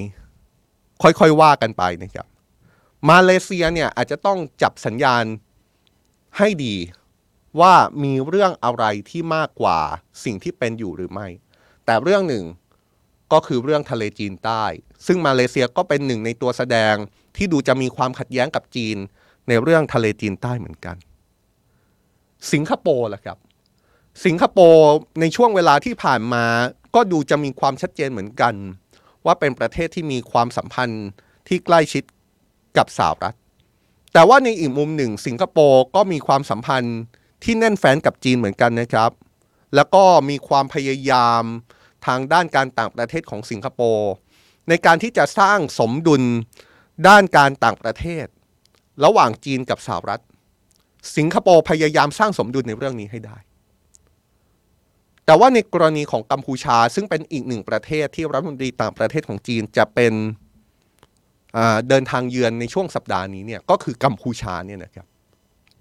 [1.02, 2.26] ค่อยๆว่ากันไปนะครับ
[3.08, 5.24] มาเลเซียเนี่ยอาจจะต้องจับสัญญาณ
[6.38, 6.76] ให้ดี
[7.60, 9.78] ว่ามีเรื่องอะไรที่มากกว่า
[10.24, 11.28] สิ่งที่เป็นอยู่หรือไม่
[11.84, 12.44] แต่เรื่องหนึ่ง
[13.32, 14.64] ก็คือเรื่องทะเลจีนใต้
[15.06, 16.94] ซึ่งมาเลเซียก็เป็นหนึ่งในตัวแสดง
[17.36, 18.96] ที่ดูจะมีความขัดแย้งกับจีน
[19.48, 20.96] ในเรื่องทะเลจีนใต้เหมือนกัน
[22.52, 23.38] สิงคโปร์ล่ะครับ
[24.24, 26.44] สิงคโปร์ในช่วงเวลาที่ผ่านมา
[26.94, 28.54] ก็ดูจะมีความชัดเจนเหมือนกัน
[29.24, 31.06] ว่าเป็นประเทศที่มีความสัมพันธ์
[31.48, 32.04] ที่ใกล้ชิด
[32.76, 33.36] กับสหรัฐ
[34.12, 36.98] แต่ว่าในอีกมุมหนึ่ง สิงคโปร์ก็มีความสัมพันธ์
[37.44, 39.10] ที่แน่นแฟ้นกับจีนเหมือนกันนะครับ
[39.74, 41.42] แล้วก็มีความพยายาม
[42.06, 44.10] ทางด้านการต่างประเทศของสิงคโปร์
[44.68, 46.22] ในการที่จะสร้างสมดุล
[47.08, 48.26] ด้านการต่างประเทศ
[49.04, 50.22] ระหว่างจีนกับสหรัฐ
[51.16, 53.36] สิงคโปร์พยายามสร้างสมดุลในเรื่องนี้ให้ได้
[55.24, 60.12] แต่ว่าในกรณีของกัมพูชาซึ่งเป็นอีกหนึ่งประเทศที่รัฐมนตรีต่างประเทศของจีนจะเป็น
[61.88, 65.06] เดินทางเยือนในช่วงสัปดาห์นี้เนี่ยก็คือกัมพูชาเนี่ยนะครับ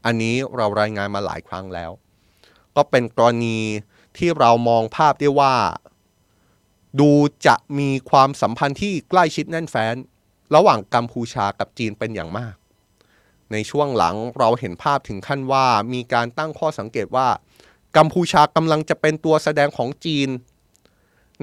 [0.05, 1.91] อันนี้เรารายงานมาหลายครั้งแล้ว
[2.75, 3.59] ก็เป็นกรณี
[4.17, 5.55] ที่เรามองภาพได้ว่า
[6.99, 7.11] ดู
[7.47, 9.95] จะมีความสัมพันธ์ที่ใกล้ชิดแน่นแฟ้น
[10.55, 12.55] ระหว่างกัมพูชากับจีนเป็นอย่างมาก
[13.51, 17.27] ในช่วงหลังเราเห็นภาพถึงขั้นว่ามีการตั้งข้อสังเกตว่า
[17.97, 20.29] กัมพูชากำลังจะเป็นตัวแสดงของจีน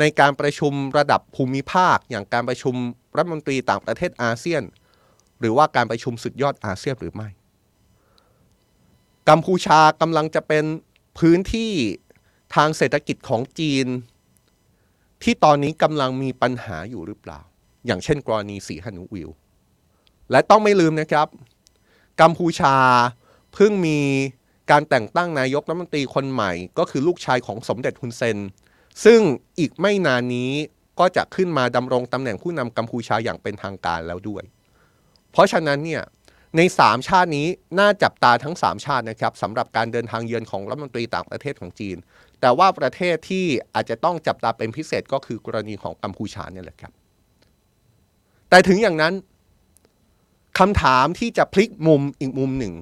[0.00, 2.74] ในการประชุมระดับภูมิภาค อย่างการประชุม
[3.16, 4.62] รัฐมนตรีต่างประเทศอาเซียน
[5.40, 7.28] หรือว่าการประชุมสุดยอดอาเซียนหรือไม่
[9.28, 10.64] กัมพูชากำลังจะเป็น
[11.18, 11.72] พื้นที่
[12.54, 13.86] ทางเศรษฐกิจของจีน
[15.22, 17.40] ที่ตอนนี้กำลังมีปัญหาอยู่หรือเปล่า
[17.86, 19.30] อย่างเช่นกรณีสีฮันุวิว
[20.30, 21.28] และต้องไม่ลืมนะครับ
[22.20, 22.76] กัมพูชา
[23.54, 23.98] เพิ่งมี
[24.70, 28.38] การแต่งตั้งนายกรัฐมนตรีคนใหม่ ก็คือลูกชายของสมเด็จฮุนเซน
[29.04, 29.20] ซึ่ง
[29.58, 30.52] อีกไม่นานนี้
[30.98, 34.44] ก็จะขึ้นมาดำรงตำแหน่งผู้นำกัมพูชาอย่างเป็นทางการแล้วด้วย
[35.32, 36.02] เพราะฉะนั้นเนี่ย
[36.56, 41.96] ใน 3 ชาตินี้น่าจับตาทั้ง 3 ชาตินะครับสำหรับการเดินทางเยือนของรัฐมนตรีต่างประเทศของจีน
[42.40, 46.92] แต่ว่าประเทศที่อาจจะต้องจับตาเป็นพิเศษก็คือกรณีของกัมพูชาเนี่ยแหละครับ
[48.50, 49.14] แต่ถึงอย่างนั้น
[50.58, 52.74] คำถามที่จะพลิกมุมอีกมุมหนึ่ง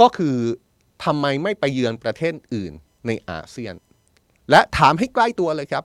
[0.00, 0.36] ก็คือ
[1.04, 2.72] ทำไมไม่ไปเยือนประเทศอื่น
[3.06, 3.74] ในอาเซียน
[4.50, 5.84] และถามให้ใกล้ตัวเลยครับ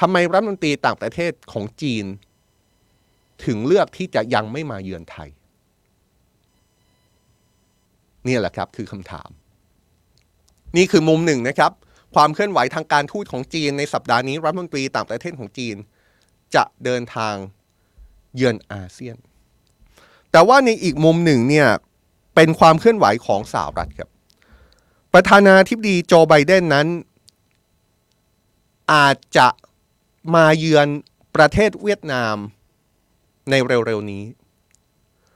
[0.00, 2.04] ทำไมรัฐมนตรีต่างประเทศของจีน
[3.44, 5.28] ถึงเลือกที่จะยังไม่มาเยือนไทย
[8.26, 9.30] นี่แหละครับคือคำถาม
[10.76, 11.72] นี่คือมุมหนึ่งนะครับ
[12.14, 15.76] ความเคลื่อนไหวทางการทูตของจีนในสัปดาห์นี้รัฐมนตรีต่างประเทศของจีน
[16.54, 17.34] จะเดินทาง
[18.36, 19.16] เยือนอาเซียน
[20.32, 21.68] แต่ว่าในอีกมุมหนึ่งเนี่ย
[22.34, 24.10] เป็นความเคลื่อนไหวของสหรัฐครับ
[25.14, 26.86] ประธานาธิบดีโจไบเดนนั้น
[28.92, 29.48] อาจจะ
[30.34, 30.88] มาเยือน
[31.36, 32.36] ประเทศเวียดนาม
[33.50, 34.24] ในเร็วๆนี้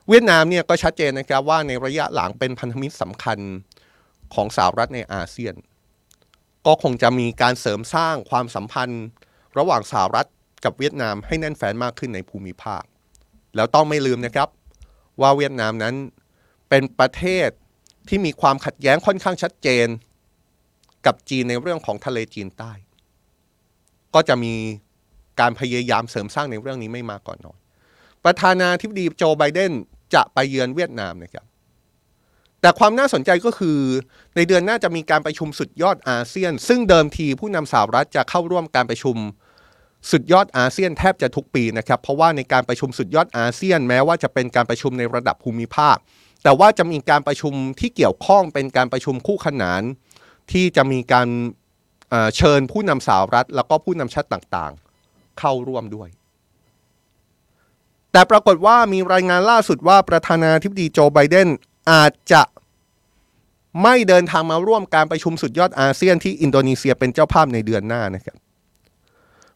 [0.08, 3.38] เวียดนามเนี่ยก็ชัดเจนนะครับว่าในระยะหลังเป็นพันธมิตรสำคัญ
[4.34, 5.54] ของสหรัฐในอาเซียน
[6.66, 9.04] ก็คงจะมีการเสริมสร้างความสัมพันธ์
[9.58, 10.28] ระหว่างสหรัฐ
[10.64, 12.82] กับเวียดนามให้แน่นแฟ้นมากขึ้นในภูมิภาค
[13.56, 14.48] แล้วต้องไม่ลืมนะครับ
[15.20, 15.94] ว่าเวียดนามนั้น
[16.68, 17.48] เป็นประเทศ
[18.08, 19.86] ที่มีความขัดแย้งค่อนข้างชัดเจน
[21.06, 22.72] กับจีนในเรื่องของทะเลจีนใต้
[24.14, 24.54] ก็จะมี
[25.40, 27.58] การพยายามเสริมสร้างในเรื่องนี้ไม่มากก่อนนอย
[28.24, 29.72] ประธานาธิบดีโจไบเดน
[30.14, 31.46] จะไปเยือนเวียดนามนะครับ
[32.60, 33.78] แต่ความน่าสนใจก็คือ
[34.36, 39.16] ในเดือนหน้าจะมีการประชุมสุดยอดอาเซียน ซึ่งเดิมทีผู้นำสหรัฐจะเข้าร่วมการประชุม
[40.10, 45.96] สุดยอดอาเซียนแทบจะทุกปีนะครับ เพราะว่าในการประชุมสุดยอดอาเซียนแม้ว่าจะเป็นการประชุมในระดับภูมิภาค
[46.42, 49.82] แต่ว่าจะมีการประชุมที่เกี่ยวข้องเป็นการประชุมคู่ขนาน
[50.52, 51.28] ที่จะมีการ
[52.36, 56.08] เชิญผู้นำสหรัฐ แล้วก็ผู้นำชาติต่างๆ เข้าร่วมด้วย
[58.12, 61.48] แต่ปรากฏว่ามีรายงานล่าสุดว่าประธานาธิบดีโจไบเดน
[61.90, 62.42] อาจจะ
[63.82, 68.36] ไม่เดินทางมาร่วมการประชุมสุดยอดอาเซียนที่อินโดนีเซียเป็นเจ้าภาพในเดือนหน้านะครับ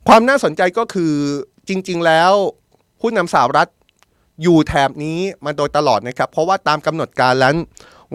[0.09, 1.15] ความน่าสนใจก็คือ
[1.69, 2.33] จริง ๆ แล้ว
[3.01, 3.69] ผู้นำสหรัฐ
[4.43, 7.55] อยู่แถบนี้มาโดยตลอดนะครับ เพราะว่าตามกำหนดการแล้ว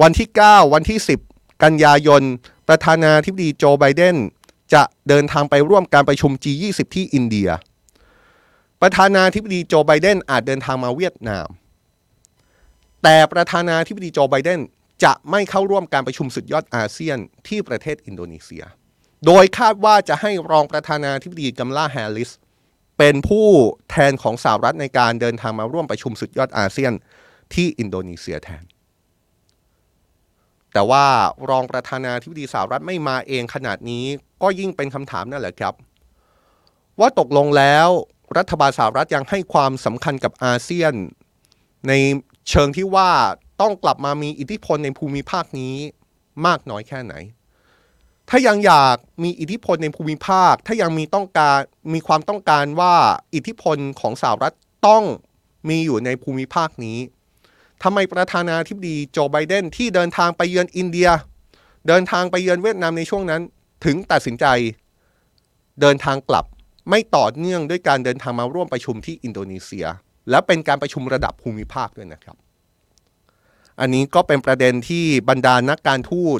[0.01, 0.99] วันที่ 9 วันที่
[1.31, 2.21] 10 กันยายน
[2.69, 4.15] ประธานาธิบดีโจไบเดน
[4.73, 7.49] จะเดินทางไปร่วมการประชุม G20 ที่อินเดีย
[8.81, 11.47] ประธานาธิบดีโจไบเดนอาจเดินทางมาเวียดนาม
[13.03, 14.59] แต่ประธานาธิบดีโจไบเดน
[15.03, 18.63] จะไม่เข้าร่วมการประชุมสุดยอดอาเซียนที่ประเทศอินโดนีเซีย
[19.25, 22.31] โดยคาดว่าจะให้รองประธานาธิบดีกัมลาแฮร์ริส
[22.97, 23.47] เป็นผู้
[23.89, 26.93] แทนของสหรัฐในการเดินทางมาร่วมประชุมสุดยอดอาเซียน
[27.53, 28.63] ที่อินโดนีเซียแทน
[30.73, 31.05] แต่ว่า
[31.49, 34.05] รองประธานาธิบดีสหรัฐไม่มาเองขนาดนี้
[34.41, 35.73] ก็ยิ่งเป็นคำถามนั่นแหละครับ
[36.99, 37.87] ว่าตกลงแล้ว
[38.37, 40.93] รัฐบาลสหรัฐยังให้ความสำคัญกับอาเซียน
[41.87, 41.93] ใน
[42.49, 43.09] เชิงที่ว่า
[43.61, 45.75] ต้องกลับมามีอิทธิพลในภูมิภาคนี้
[46.45, 47.13] มากน้อยแค่ไหน
[48.29, 51.59] ถ้ายังอยากมีอิทธิพลในภูมิภาค ถ้ายังมีต้องการ
[51.93, 52.93] มีความต้องการว่า
[53.33, 54.55] อิทธิพลของสหรัฐ
[54.87, 55.03] ต้อง
[55.69, 56.97] มีอยู่ในภูมิภาคนี้
[57.83, 61.09] ทำไมประธานาธิบดีโจไบเดนที่เดินทางไปเยือนอินเดีย
[61.87, 63.41] เดินทางไปเยือนเวียดนามในช่วงนั้น
[63.85, 64.45] ถึงตัดสินใจ
[65.81, 66.45] เดินทางกลับ
[66.89, 69.85] ไม่ต่อเนื่องด้วยการเดินทางมาร่วมประชุมที่อินโดนีเซีย
[70.29, 72.37] และเป็นการประชุมระดับภูมิภาคด้วยนะครับ
[73.79, 76.39] อันนี้ก็เป็นประเด็นที่บรรดานักการทูต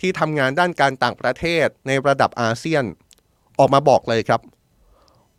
[0.00, 2.84] ที่ทำงานด้านการต่างประเทศในระดับอาเซียน
[3.58, 4.40] ออกมาบอกเลยครับ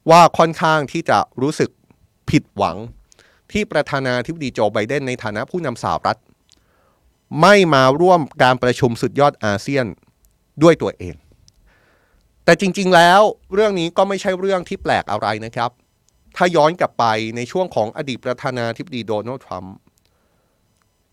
[0.10, 1.70] ว่าค่อนข้างที่จะรู้สึก
[2.30, 2.78] ผิดหวัง
[3.54, 6.20] ที่ประธานาธิบดีโจไบเดนในฐานะผู้นำสหรัฐ
[7.42, 9.86] ไม่มาร่วมการประชุมสุดยอดอาเซียน
[10.64, 11.16] ด้วยตัวเอง
[12.46, 13.22] แต่จริงๆแล้ว
[13.54, 15.72] เรื่องนี้ก็ไม่ใช่เรื่องที่แปลกอะไรนะครับ
[16.36, 19.76] ถ้าย้อนกลับไปในช่วงของอดีตประธานาธิบดีโดนัลด์ทรัมป์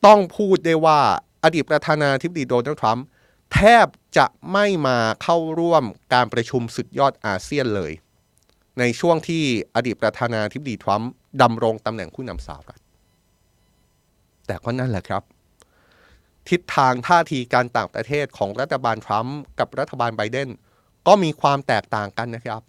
[0.07, 1.01] ต้องพูดได้ว่า
[1.45, 3.05] อดีตประธานาธิบดีโดนัลด์ทรัมป์
[3.55, 7.93] แทบจะไม่มาเข้าร่วมการประชุมสุดยอดอาเซียนเลย
[8.79, 9.43] ในช่วงที่
[9.75, 11.11] อดีตประธานาธิบดีทรัมป์
[11.43, 12.81] ดำรงตำแหน่งผู้นำสหรัฐ
[14.47, 15.23] แต่ก็นั่นแหละครับ
[16.49, 20.49] ทิศทางท่าทีการต่างประเทศของรัฐบาลทรัมป์กับรัฐบาลไบเดน
[21.07, 22.63] ก็มีความแตกต่างกันนะครับ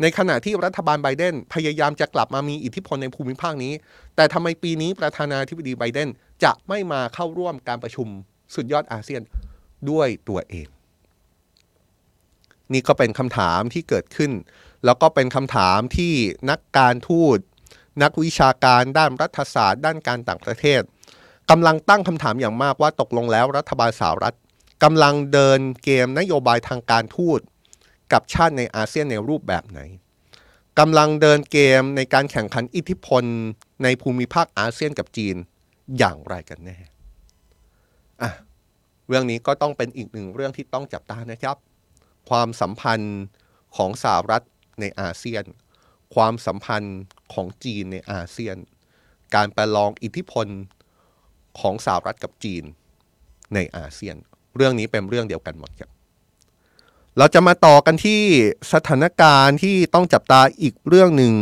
[0.00, 3.72] ในขณะที่รัฐบาลไบเดนพยายามจะกลับมามีอิทธิพลในภูมิภาคนี้
[4.16, 6.08] แต่ทำไมปีนี้ประธานาธิบดีไบเดน
[6.44, 8.08] จะไม่มาเข้าร่วมการประชุม
[8.54, 9.22] สุดยอดอาเซียน
[9.90, 10.68] ด้วยตัวเอง
[12.72, 14.32] นี่ก็เป็นคำถามที่เกิดขึ้น
[14.84, 16.14] แล้วก็เป็นคำถามที่
[16.50, 17.38] นักการทูต
[18.02, 20.82] นักวิชาการด้านรัฐศาสตร์ ด้านการต่างประเทศ
[21.50, 24.36] กำลังตั้งคำถามอย่างมากว่าตกลงแล้วรัฐบาลสหรัฐ
[24.82, 27.40] กำลังเดินเกมนโยบายทางการทูต
[28.12, 29.80] กับชาติในอาเซียนในรูปแบบไหน
[30.78, 33.24] กำลังเดินเกมในการแข่งขันอิทธิพล
[33.82, 35.36] ในภูมิภาคอาเซียนกับจีน
[35.98, 36.78] อย่างไรกันแน่
[38.22, 38.30] อะ
[39.08, 41.56] เรื่องนี้ก็ต้องเป็นอีกหนึ่งเรื่องที่ต้องจับตานะครับ
[42.28, 43.18] ความสัมพันธ์
[43.76, 44.44] ของสหรัฐ
[44.80, 45.44] ในอาเซียน
[46.14, 47.00] ความสัมพันธ์
[47.34, 48.56] ของจีนในอาเซียน
[49.34, 50.46] การประลองอิทธิพล
[51.60, 52.64] ของสหรัฐกับจีน
[53.54, 54.16] ในอาเซียน
[54.56, 55.90] เรื่องนี้เป็นเรื่องเดียวกันหมดครับ
[57.18, 58.22] เราจะมาต่อกันที่
[58.72, 61.34] สถานการณ์ที่ต้องจับตาอีกเรื่องหนึ่ง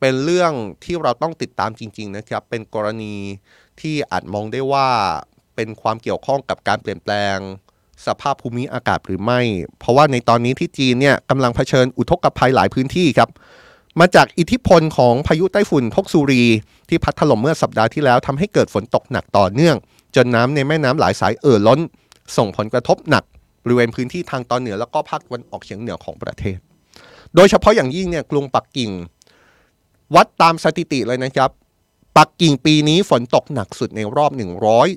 [0.00, 0.52] เป็นเรื่อง
[0.84, 3.14] ที่เราต้องติดตามจริง ๆ นะครับ เป็นกรณี
[3.80, 4.88] ที่อาจมองได้ว่า
[5.54, 7.38] เป็นความเกี่ยวข้องกับการเปลี่ยนแปลง
[8.06, 9.40] สภาพภูมิอากาศหรือไม่
[9.78, 13.28] เพราะว่าในตอนนี้ที่จีนเนี่ยกำลังเผชิญอุทกภัยหลายพื้นที่ครับ
[14.00, 16.42] มาจากอิทธิพลของพายุไต้ฝุ่นทกซูรี
[16.88, 19.76] ที่พัดถล่มเมื่อสัปดาห์ที่แล้วทำให้เกิดฝนตกหนักต่อเนื่อง
[20.16, 21.80] จนน้ำในแม่น้ำหลายสายเอ่อล้น
[22.36, 23.24] ส่งผลกระทบหนัก
[23.64, 26.58] บริเวณพื้นที่ทางตอนเหนือแล้วก็ภาคตะวันออกเฉียงเหนือของประเทศ
[27.34, 28.90] โดยเฉพาะอย่างยิ่งเนี่ยกรุงปักกิ่ง
[30.14, 31.50] วัดตามสถิติเลยนะครับ
[32.18, 34.32] ปักกิ่งปีนี้ฝนตกหนักสุดในรอบ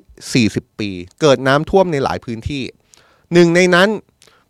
[0.08, 0.90] 140 ปี
[1.20, 2.62] เกิดน้ำท่วมในหลายพื้นที่
[3.32, 3.88] หนึ่งในนั้น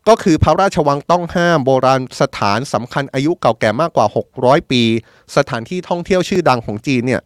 [0.09, 4.07] ก็คือพระราชวังต้องห้ามโบราณสถานสำคัญอายุเก่าแก่มากกว่า
[4.39, 4.83] 600 ปี
[5.37, 7.23] สถานที่ท่องเที่ยวชื่อดังของจีนเนี่ย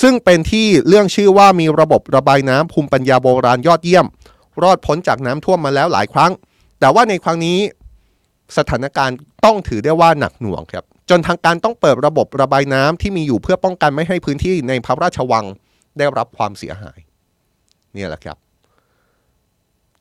[0.00, 4.06] ซึ่งเป็นที่เรื่องชื่อว่ามีระบบระบายน้ำภูมิปัญญาโบราณยอดเยี่ยม
[4.62, 6.32] รอดพ้นจากน้ำท่วมมาแล้วหลายครั้ง
[6.80, 7.58] แต่ว่าในครั้งนี้
[8.56, 15.44] สถานการณ์ต้องถือได้ว่าหนักหน่วงครับ จนทางการต้องเปิดระบบระบายน้ำที่มีอยู่เพื่อป้องกันไม่ให้พื้นที่ในพระราชวัง
[15.98, 16.98] ได้รับความเสียหาย
[17.94, 18.36] เนี่ยแหละครับ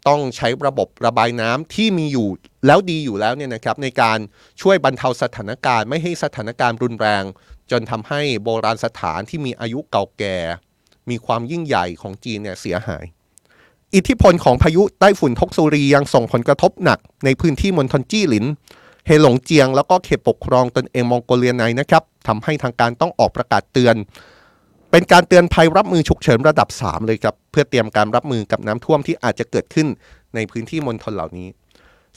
[0.07, 2.27] ต้องใช้ระบบระบายน้ำที่มีอยู่
[2.65, 4.19] แล้วดีอยู่แล้วเนี่ยนะครับในการ
[4.62, 7.23] ช่วยบรรเทาสถานการณ์ไม่ให้สถานการณ์รุนแรง
[7.71, 10.38] จนทำให้โบราณสถานที่มีอายุเก่าแก่
[11.09, 13.03] มีความยิ่งใหญ่ของจีนเนี่ยเสียหาย
[13.95, 18.45] อิทธิพลของพายุใต้ฝุ่นทกซูรียังส่งผลกระทบหนักในพื้นที่มณฑลจี้หลิน
[19.07, 23.95] เฮหลงเจียงแล้วก็เขตปกครองตนเองมองโกเลียในนะครับทำให้ทางการต้องออกประกาศเตือน
[24.91, 29.88] เป็นการเตือนภัยรับมือฉุกเฉินระดับ 3 เลยครับ เพื่อเตรียมการรับมือกับน้ำท่วมที่อาจจะเกิดขึ้น
[30.36, 31.47] ในพื้นที่มณฑลเหล่านี้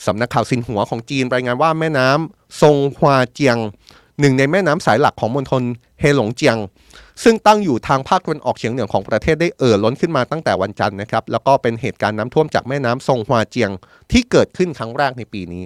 [0.07, 3.59] สำนักข่าวซินหัวของจีนรายงานว่าแม่น้ำซงฮวาเจียง
[4.21, 5.63] หนึ่งในแม่น้ำสายหลักของมณฑล
[6.01, 6.57] เฮหลงเจียง
[7.23, 13.71] ซึ่งตั้งอยู่ทางภาคตะวันออกเฉียงเหนือของประเทศได้เอ่อล้นขึ้นมาตั้งแต่วันจันทร์นะครับแล้วก็เป็นเหตุการณ์น้ำท่วมจากแม่น้ำซงฮวาเจียง
[14.13, 15.65] ที่เกิดขึ้นครั้งแรกในปีนี้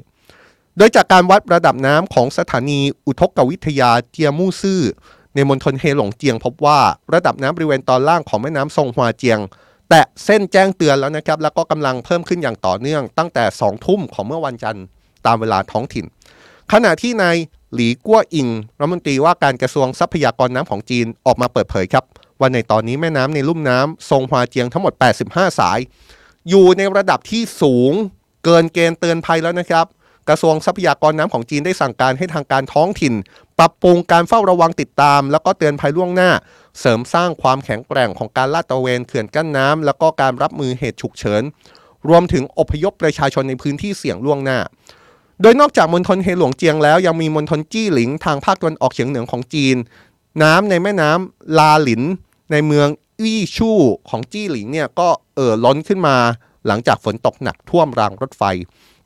[0.77, 4.81] โดยจากการวัดระดับน้ำของสถานีอุทกวิทยาเจียมู่ซื่อ
[5.37, 6.79] ในมณฑลเฮหลงเจียงพบว่า
[7.15, 9.39] ระดับน้ำบริเวณตอนล่างของแม่น้ำซงฮวาเจียง
[9.89, 14.85] แตะเส้นแจ้งเตือนแล้วนะครับแล้วก็กำลังเพิ่มขึ้นอย่างต่อเนื่อง ตั้งแต่2ทุ่มของเมื่อวันจันทร์
[15.27, 16.05] ตามเวลาท้องถิ่น
[16.73, 17.37] ขณะที่นาย
[17.75, 18.49] หลีกัวอิง
[18.81, 22.05] รัฐมนตรีว่าการกระทรวงทรัพยากรน้ำของจีนออกมาเปิดเผยครับ
[22.41, 24.93] ว่าในตอนนี้แม่น้ำในลุ่มน้ำซงฮวาเจียงทั้งหมด
[25.27, 25.79] 85 สาย
[26.49, 27.93] อยู่ในระดับที่สูง
[28.45, 29.87] เกินเกณฑ์เตือนภัยแล้วนะครับ
[30.29, 33.15] กระทรวงทรัพยากรน้ำของจีนได้สั่งการให้ทางการท้องถิ่น
[33.59, 36.31] ปรับปรุงการเฝ้าระวังติดตาม แล้วก็เตือนภัยล่วงหน้า
[36.81, 41.43] เสริมสร้างความแข็งแกร่งของการลาดตระเวนเขื่อนกั้นน้ำแล้วก็การรับมือเหตุฉุกเฉิน
[42.09, 44.59] รวมถึงอพยพประชาชนในพื้นที่เสี่ยงล่วงหน้า
[45.43, 49.77] โดยนอกจากมณฑลเฮหลวงเจียงแล้วยังมีมณฑลจี้หลิงทางภาคตะวันออกเฉียงเหนือของจีน
[50.43, 52.03] น้ำในแม่น้ำลาหลิน
[52.53, 52.89] ในเมือง
[53.21, 53.79] อี้ชู่
[54.11, 56.17] ของจี้หลิงเนี่ยก็เอ่อล้นขึ้นมา
[56.67, 58.43] หลังจากฝนตกหนักท่วมรางรถไฟ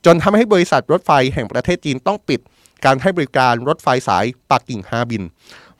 [0.05, 2.39] จนทำให้บริษัทรถไฟแห่งประเทศจีนต้องปิด
[2.85, 5.23] การให้บริการรถไฟสายปักกิ่งฮาบิน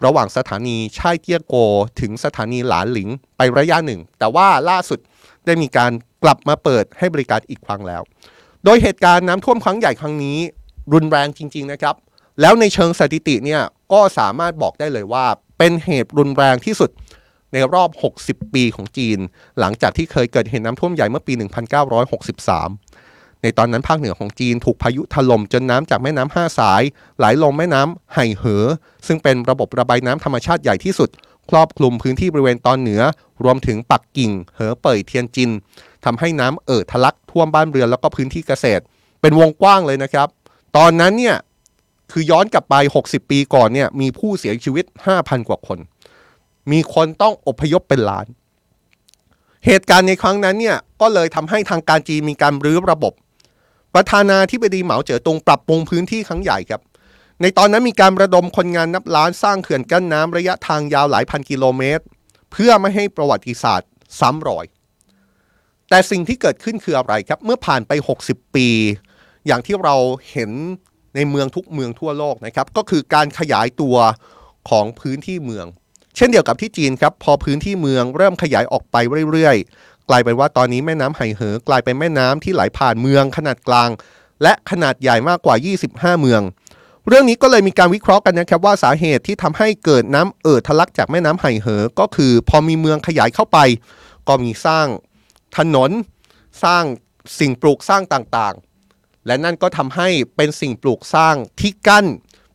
[0.05, 1.55] ระหว่างสถานีช่ายเตี้ยโก
[2.01, 4.99] ถึงสถานีหลานหลิงไประยะหนึ่ง แต่ว่าล่าสุด
[5.45, 5.91] ได้มีการ
[6.23, 8.01] กลับมาเปิดให้บริการอีกครั้งแล้ว
[8.65, 10.37] โดยเหตุการณ์น้ำท่วมครั้งใหญ่ครั้งนี้
[10.93, 11.95] รุนแรงจริง ๆนะครับ
[12.41, 13.61] แล้วในเชิงสถิติเนี่ย
[13.93, 15.25] ก็สามารถบอกได้เลยว่า
[15.57, 16.89] เป็นเหตุรุนแรงที่สุด
[17.53, 17.89] ในรอบ
[18.23, 19.19] 60 ปีของจีน
[19.59, 21.33] หลังจากที่เคยเกิดเหตุน้ำท่วมใหญ่เมื่อปี
[22.09, 22.80] 1963
[23.43, 26.81] ในตอนนั้นภาคเหนือของจีนถูกพายุถล่มจนน้ำจากแม่น้ำห้าสาย
[27.17, 28.65] ไหลลงแม่น้ำไห่เหอ
[29.07, 31.09] ซึ่งเป็นระบบระบายน้ำธรรมชาติใหญ่ที่สุด
[31.49, 33.01] ครอบคลุมพื้นที่บริเวณตอนเหนือ
[33.43, 35.49] รวมถึงปักกิ่ง เหอเป่ยเทียนจิน
[36.05, 38.83] ทำให้น้ำเอ่อทะลักท่วมบ้านเรือนแล้วก็พื้นที่เกษตร
[39.21, 40.27] เป็นวงกว้างเลยนะครับ
[40.77, 41.37] ตอนนั้นเนี่ย
[42.11, 42.75] คือย้อนกลับไป
[43.05, 44.85] 60 ปีก่อนเนี่ยมีผู้เสียชีวิต
[45.17, 45.79] 5,000 กว่าคน
[46.71, 48.25] มีคนต้องอพยพเป็นล้าน
[49.65, 53.13] เหตุการณ์ในครั้งนั้นเนี่ยก็เลยทำให้ทางการจีนมีการรื้อระบบ
[53.95, 56.81] ประธานาธิบดีเหมาเจ๋อตงปรับปรุงพื้นที่ครั้งใหญ่ครับ
[57.41, 62.03] ในตอนนั้นมีการระดมคนงานนับล้านสร้างเขื่อนกั้นน้ำระยะทางยาวหลายพันกิโลเมตร
[62.51, 64.65] เพื่อไม่ให้ประวัติศาสตร์ซ้ำรอย
[65.89, 67.91] แต่สิ่งที่เกิดขึ้นคืออะไรครับ เมื่อผ่านไป
[68.25, 68.67] 60 ปี
[69.47, 69.95] อย่างที่เรา
[70.31, 70.51] เห็น
[71.15, 73.95] ในเมืองทุกเมืองทั่วโลกนะครับ ก็คือการขยายตัว
[74.69, 75.65] ของพื้นที่เมือง
[76.15, 78.95] เช่นเดียวกับที่จีนครับ พอพื้นที่เมืองเริ่มขยายออกไป
[79.31, 79.57] เรื่อย
[80.11, 83.89] ลายเป็นว่าตอนนี้แม่น้ำไหเหอกลายเป็นแม่น้ำที่ไหลผ่านเมืองขนาดกลาง
[84.43, 85.55] และขนาดใหญ่มากกว่า
[85.89, 86.41] 25 เมือง
[87.07, 93.57] เรื่องนี้ก็เลยมีการวิเคราะห์กันนะครับว่าสาเหตุที่ทำให้เกิดน้ำเอ่อทะลักจากแม่น้ำไหเหอ ก็คือพอมีเมืองขยายเข้าไป
[94.27, 94.87] ก็มีสร้าง
[95.57, 95.91] ถนน
[96.63, 96.83] สร้าง
[97.39, 102.05] สิ่งปลูกสร้างต่างๆ และนั่นก็ทำให้เป็นสิ่งปลูกสร้างที่กั้น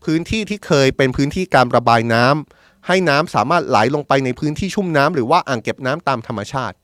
[0.05, 6.77] พื้นที่ที่เคยเป็นพื้นที่การระบายน้ำให้น้ำสามารถไหลลงไปในพื้นที่ชุ่มน้ำหรือว่าอ่างเก็บน้ำตามธรรมชาติ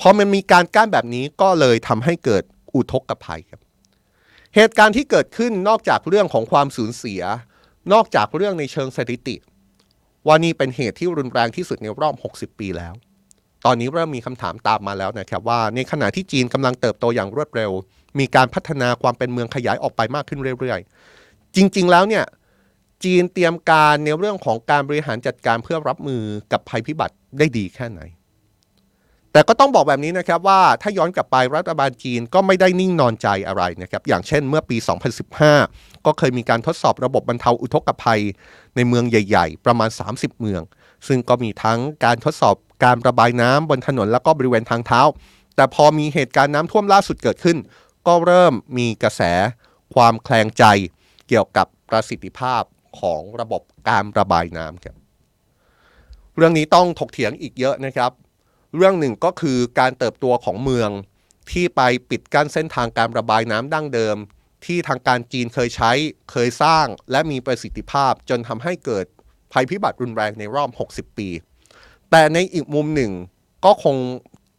[0.00, 2.42] พอมันมีการกั้นแบบนี้ก็เลยทำให้เกิด
[2.74, 3.60] อุทกภัยครับ
[4.54, 7.22] เหตุการณ์ที่เกิดขึ้นนอกจากเรื่องของความสูญเสีย
[7.92, 9.36] นอกจากเรื่องในเชิงสถิติ
[10.26, 12.94] ว่านี่เป็นเหตุที่รุนแรงที่สุดในรอบ 60 ปีแล้ว
[13.64, 17.70] ตอนนี้เริ่มมีคำถามตามมาแล้วนะครับว่า ในขณะที่จีนกำลังเติบโตอย่างรวดเร็ว
[18.18, 22.24] มีการพัฒนาความเป็นเมืองขยายออกไปมากขึ้นเรื่อยๆ จริง ๆ แล้วเนี่ย
[23.04, 28.00] จีนเตรียมการในเรื่องของการบริหารจัดการเพื่อรับมือกับภัยพิบัติได้ดีแค่ไหน
[29.36, 34.76] แต่ก็ต้องบอกแบบนี้นะครับว่าถ้าย้อนกลับไปรัฐบาลจีนก็ไม่ได้นิ่งนอนใจอะไรนะครับอย่างเช่นเมื่อปี
[35.40, 38.22] 2015 ก็เคยมีการทดสอบระบบบรรเทาอุทกภัย
[38.76, 40.62] ในเมืองใหญ่ ๆ ประมาณ 30 เมือง
[41.06, 45.00] ซึ่งก็มีทั้งการทดสอบการระบายน้ำบนถนนแล้วก็บริเวณทางเท้า
[45.56, 47.56] แต่พอมีเหตุการณ์น้ำท่วมล่าสุดเกิดขึ้น
[48.06, 49.22] ก็เริ่มมีกระแส
[49.94, 50.64] ความแคลงใจ
[51.28, 52.62] เกี่ยวกับประสิทธิภาพ
[53.00, 54.96] ของระบบการระบายน้ำครับ
[56.36, 58.12] เรื่องนี้ต้องถกเถียงอีกเยอะนะครับ
[58.76, 60.90] เรื่องหนึ่งก็คือการเติบโตของเมือง
[61.50, 64.16] ที่ไปปิดกั้นเส้นทางการระบายน้ำดั้งเดิม
[64.64, 65.92] ที่ทางการจีนเคยใช้
[66.30, 69.06] เคยสร้าง และมีประสิทธิภาพจนทำให้เกิด
[69.52, 71.28] ภัยพิบัติรุนแรงในรอบ 60 ปี
[72.10, 73.12] แต่ในอีกมุมหนึ่ง
[73.64, 73.96] ก็คง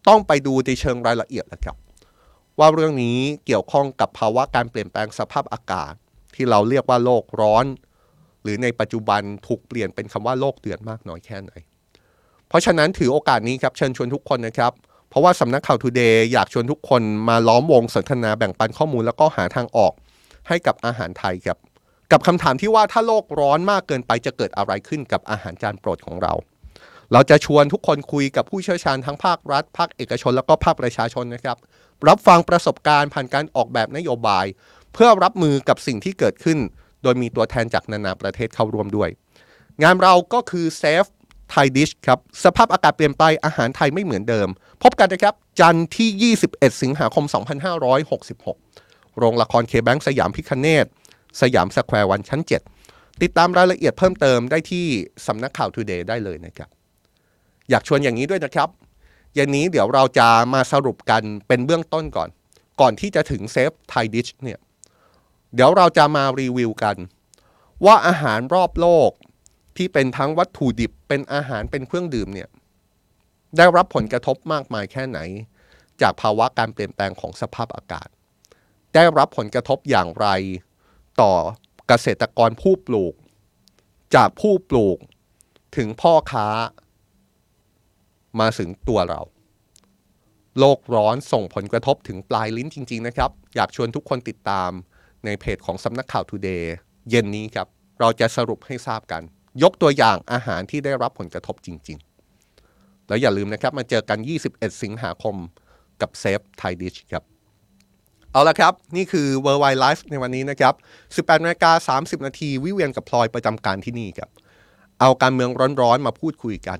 [0.08, 1.78] ต้องไปดูในเชิงรายละเอียดแหละครับ
[2.60, 5.94] ว่าเรื่องนี้เกี่ยวข้องกับภาวะการเปลี่ยนแปลงสภาพอากาศ
[6.36, 7.66] ที่เราเรียกว่าโลกร้อน
[8.42, 11.52] หรือในปัจจุบันถูกเปลี่ยนเป็นคำว่าโลกเดือดมากน้อยแค่ไหน
[12.50, 14.72] เพราะฉะนั้นถือโอกาสนี้ครับเชิญชวนทุกคนนะครับ
[15.10, 19.94] เพราะว่าสำนักข่าวทูเดย์อยากชวนทุกคนมาล้อมวงสนทนาแบ่งปันข้อมูลแล้วก็หาทางออก
[20.48, 21.58] ให้กับอาหารไทยครับ
[22.12, 26.34] กับคำถามที่ว่าถ้าโลกร้อนมากเกินไปจะเกิดอะไรขึ้นกับอาหารจานโปรดของเรา
[27.14, 31.58] เราจะชวนทุกคนคุยกับผู้เชี่ยวชาญทั้งภาครัฐ ภาคเอกชน แล้วก็ภาคประชาชนนะครับ
[32.08, 34.46] รับฟังประสบการณ์ผ่านการออกแบบนโยบาย
[34.94, 36.60] เพื่อรับมือกับสิ่งที่เกิดขึ้น
[37.04, 39.10] โดยมีตัวแทนจากนานาประเทศเข้าร่วมด้วย
[39.84, 40.66] งานเราก็คือ
[41.48, 44.48] Safe Thai Dish ครับสภาพอากาศเปลี่ยนไปอาหารไทยไม่เหมือนเดิม
[44.84, 47.26] พบกันนะครับ จันทร์ที่ 21 สิงหาคม
[48.22, 50.86] 2566 โรงละคร KBank สยามพิฆเนศ
[51.42, 52.42] สยามสแควร์วันชั้น
[52.82, 54.86] 7 ติดตามรายละเอียดเพิ่มเติมได้ที่
[55.28, 56.70] สำนักข่าว Today ได้เลยนะครับ
[57.70, 58.70] อยากชวนอย่างนี้ด้วยนะครับ
[59.36, 62.30] เย็นนี้เดี๋ยวเราจะมาสรุปกันเป็นเบื้องต้นก่อน
[62.82, 64.60] ก่อนที่จะถึงเซฟไทยดิชเนี่ย
[65.56, 66.96] เดี๋ยวเราจะมารีวิวกัน
[67.86, 69.12] ว่าอาหารรอบโลก
[69.78, 72.50] ที่เป็นทั้งวัตถุดิบเป็นอาหารเป็นเครื่องดื่มเนี่ย
[73.58, 75.20] ได้รับผลกระทบมากมายแค่ไหน
[76.02, 78.08] จากภาวะการเปลี่ยนแปลงของสภาพอากาศ
[78.94, 80.28] ได้รับผลกระทบอย่างไร
[81.22, 81.34] ต่อ
[81.88, 83.14] เกษตรกรผู้ปลูก
[84.16, 84.98] จากผู้ปลูก
[85.78, 86.48] ถึงพ่อค้า
[88.40, 89.22] มาถึงตัวเรา
[90.60, 94.72] โลกร้อนส่งผลกระทบถึงปลายลิ้นจริง ๆ นะครับ อยากชวนทุกคนติดตาม
[95.26, 96.64] ในเพจของสำนักข่าว Today
[97.10, 97.68] เย็นนี้ครับ
[98.00, 99.24] เราจะสรุปให้ทราบกัน
[99.64, 101.98] ยกตัวอย่างอาหารที่ได้รับผลกระทบจริง
[102.54, 105.36] ๆ แล้วอย่าลืมนะครับ มาเจอกัน 21 สิงหาคม
[106.02, 107.24] กับเซฟไทยดิชครับ
[108.32, 110.74] เอาละครับ นี่คือ World Wide Life ในวันนี้นะครับ
[111.38, 114.30] 18นาฬิกา30 นาทีวิเวียนกับพลอยประจำการที่นี่ครับ
[115.02, 115.50] เอาการเมือง
[115.82, 116.80] ร้อนๆ มาพูดคุยกัน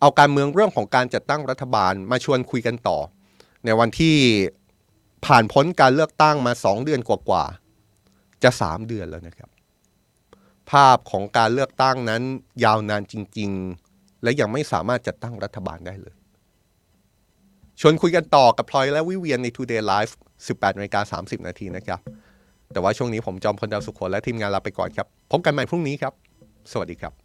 [0.00, 2.98] เอาการเมืองเรื่องของการจัดตั้งรัฐบาลมาชวนคุยกันต่อ
[3.64, 4.16] ในวันที่
[5.26, 9.50] ผ่านพ้นการเลือกตั้งมา 2 เดือนกว่าๆจะ 3 เดือนแล้วนะครับ
[10.72, 12.22] ภาพของการเลือกตั้งนั้น
[12.64, 13.50] ยาวนานจริง
[13.86, 16.14] ๆ และยังไม่สามารถจัดตั้งรัฐบาลได้เลย
[17.80, 20.12] ชวนคุยกันต่อกับพลอยและวิเวียนใน Today Live
[20.46, 22.00] 18นาฬิกา30 นาทีนะครับ
[22.72, 26.12] แต่ว่าช่วงนี้ผมจอมพลดาวสุขโขและทีมงานลาไปก่อนครับ พบกันใหม่พรุ่งนี้ครับ
[26.72, 27.21] สวัสดีครับ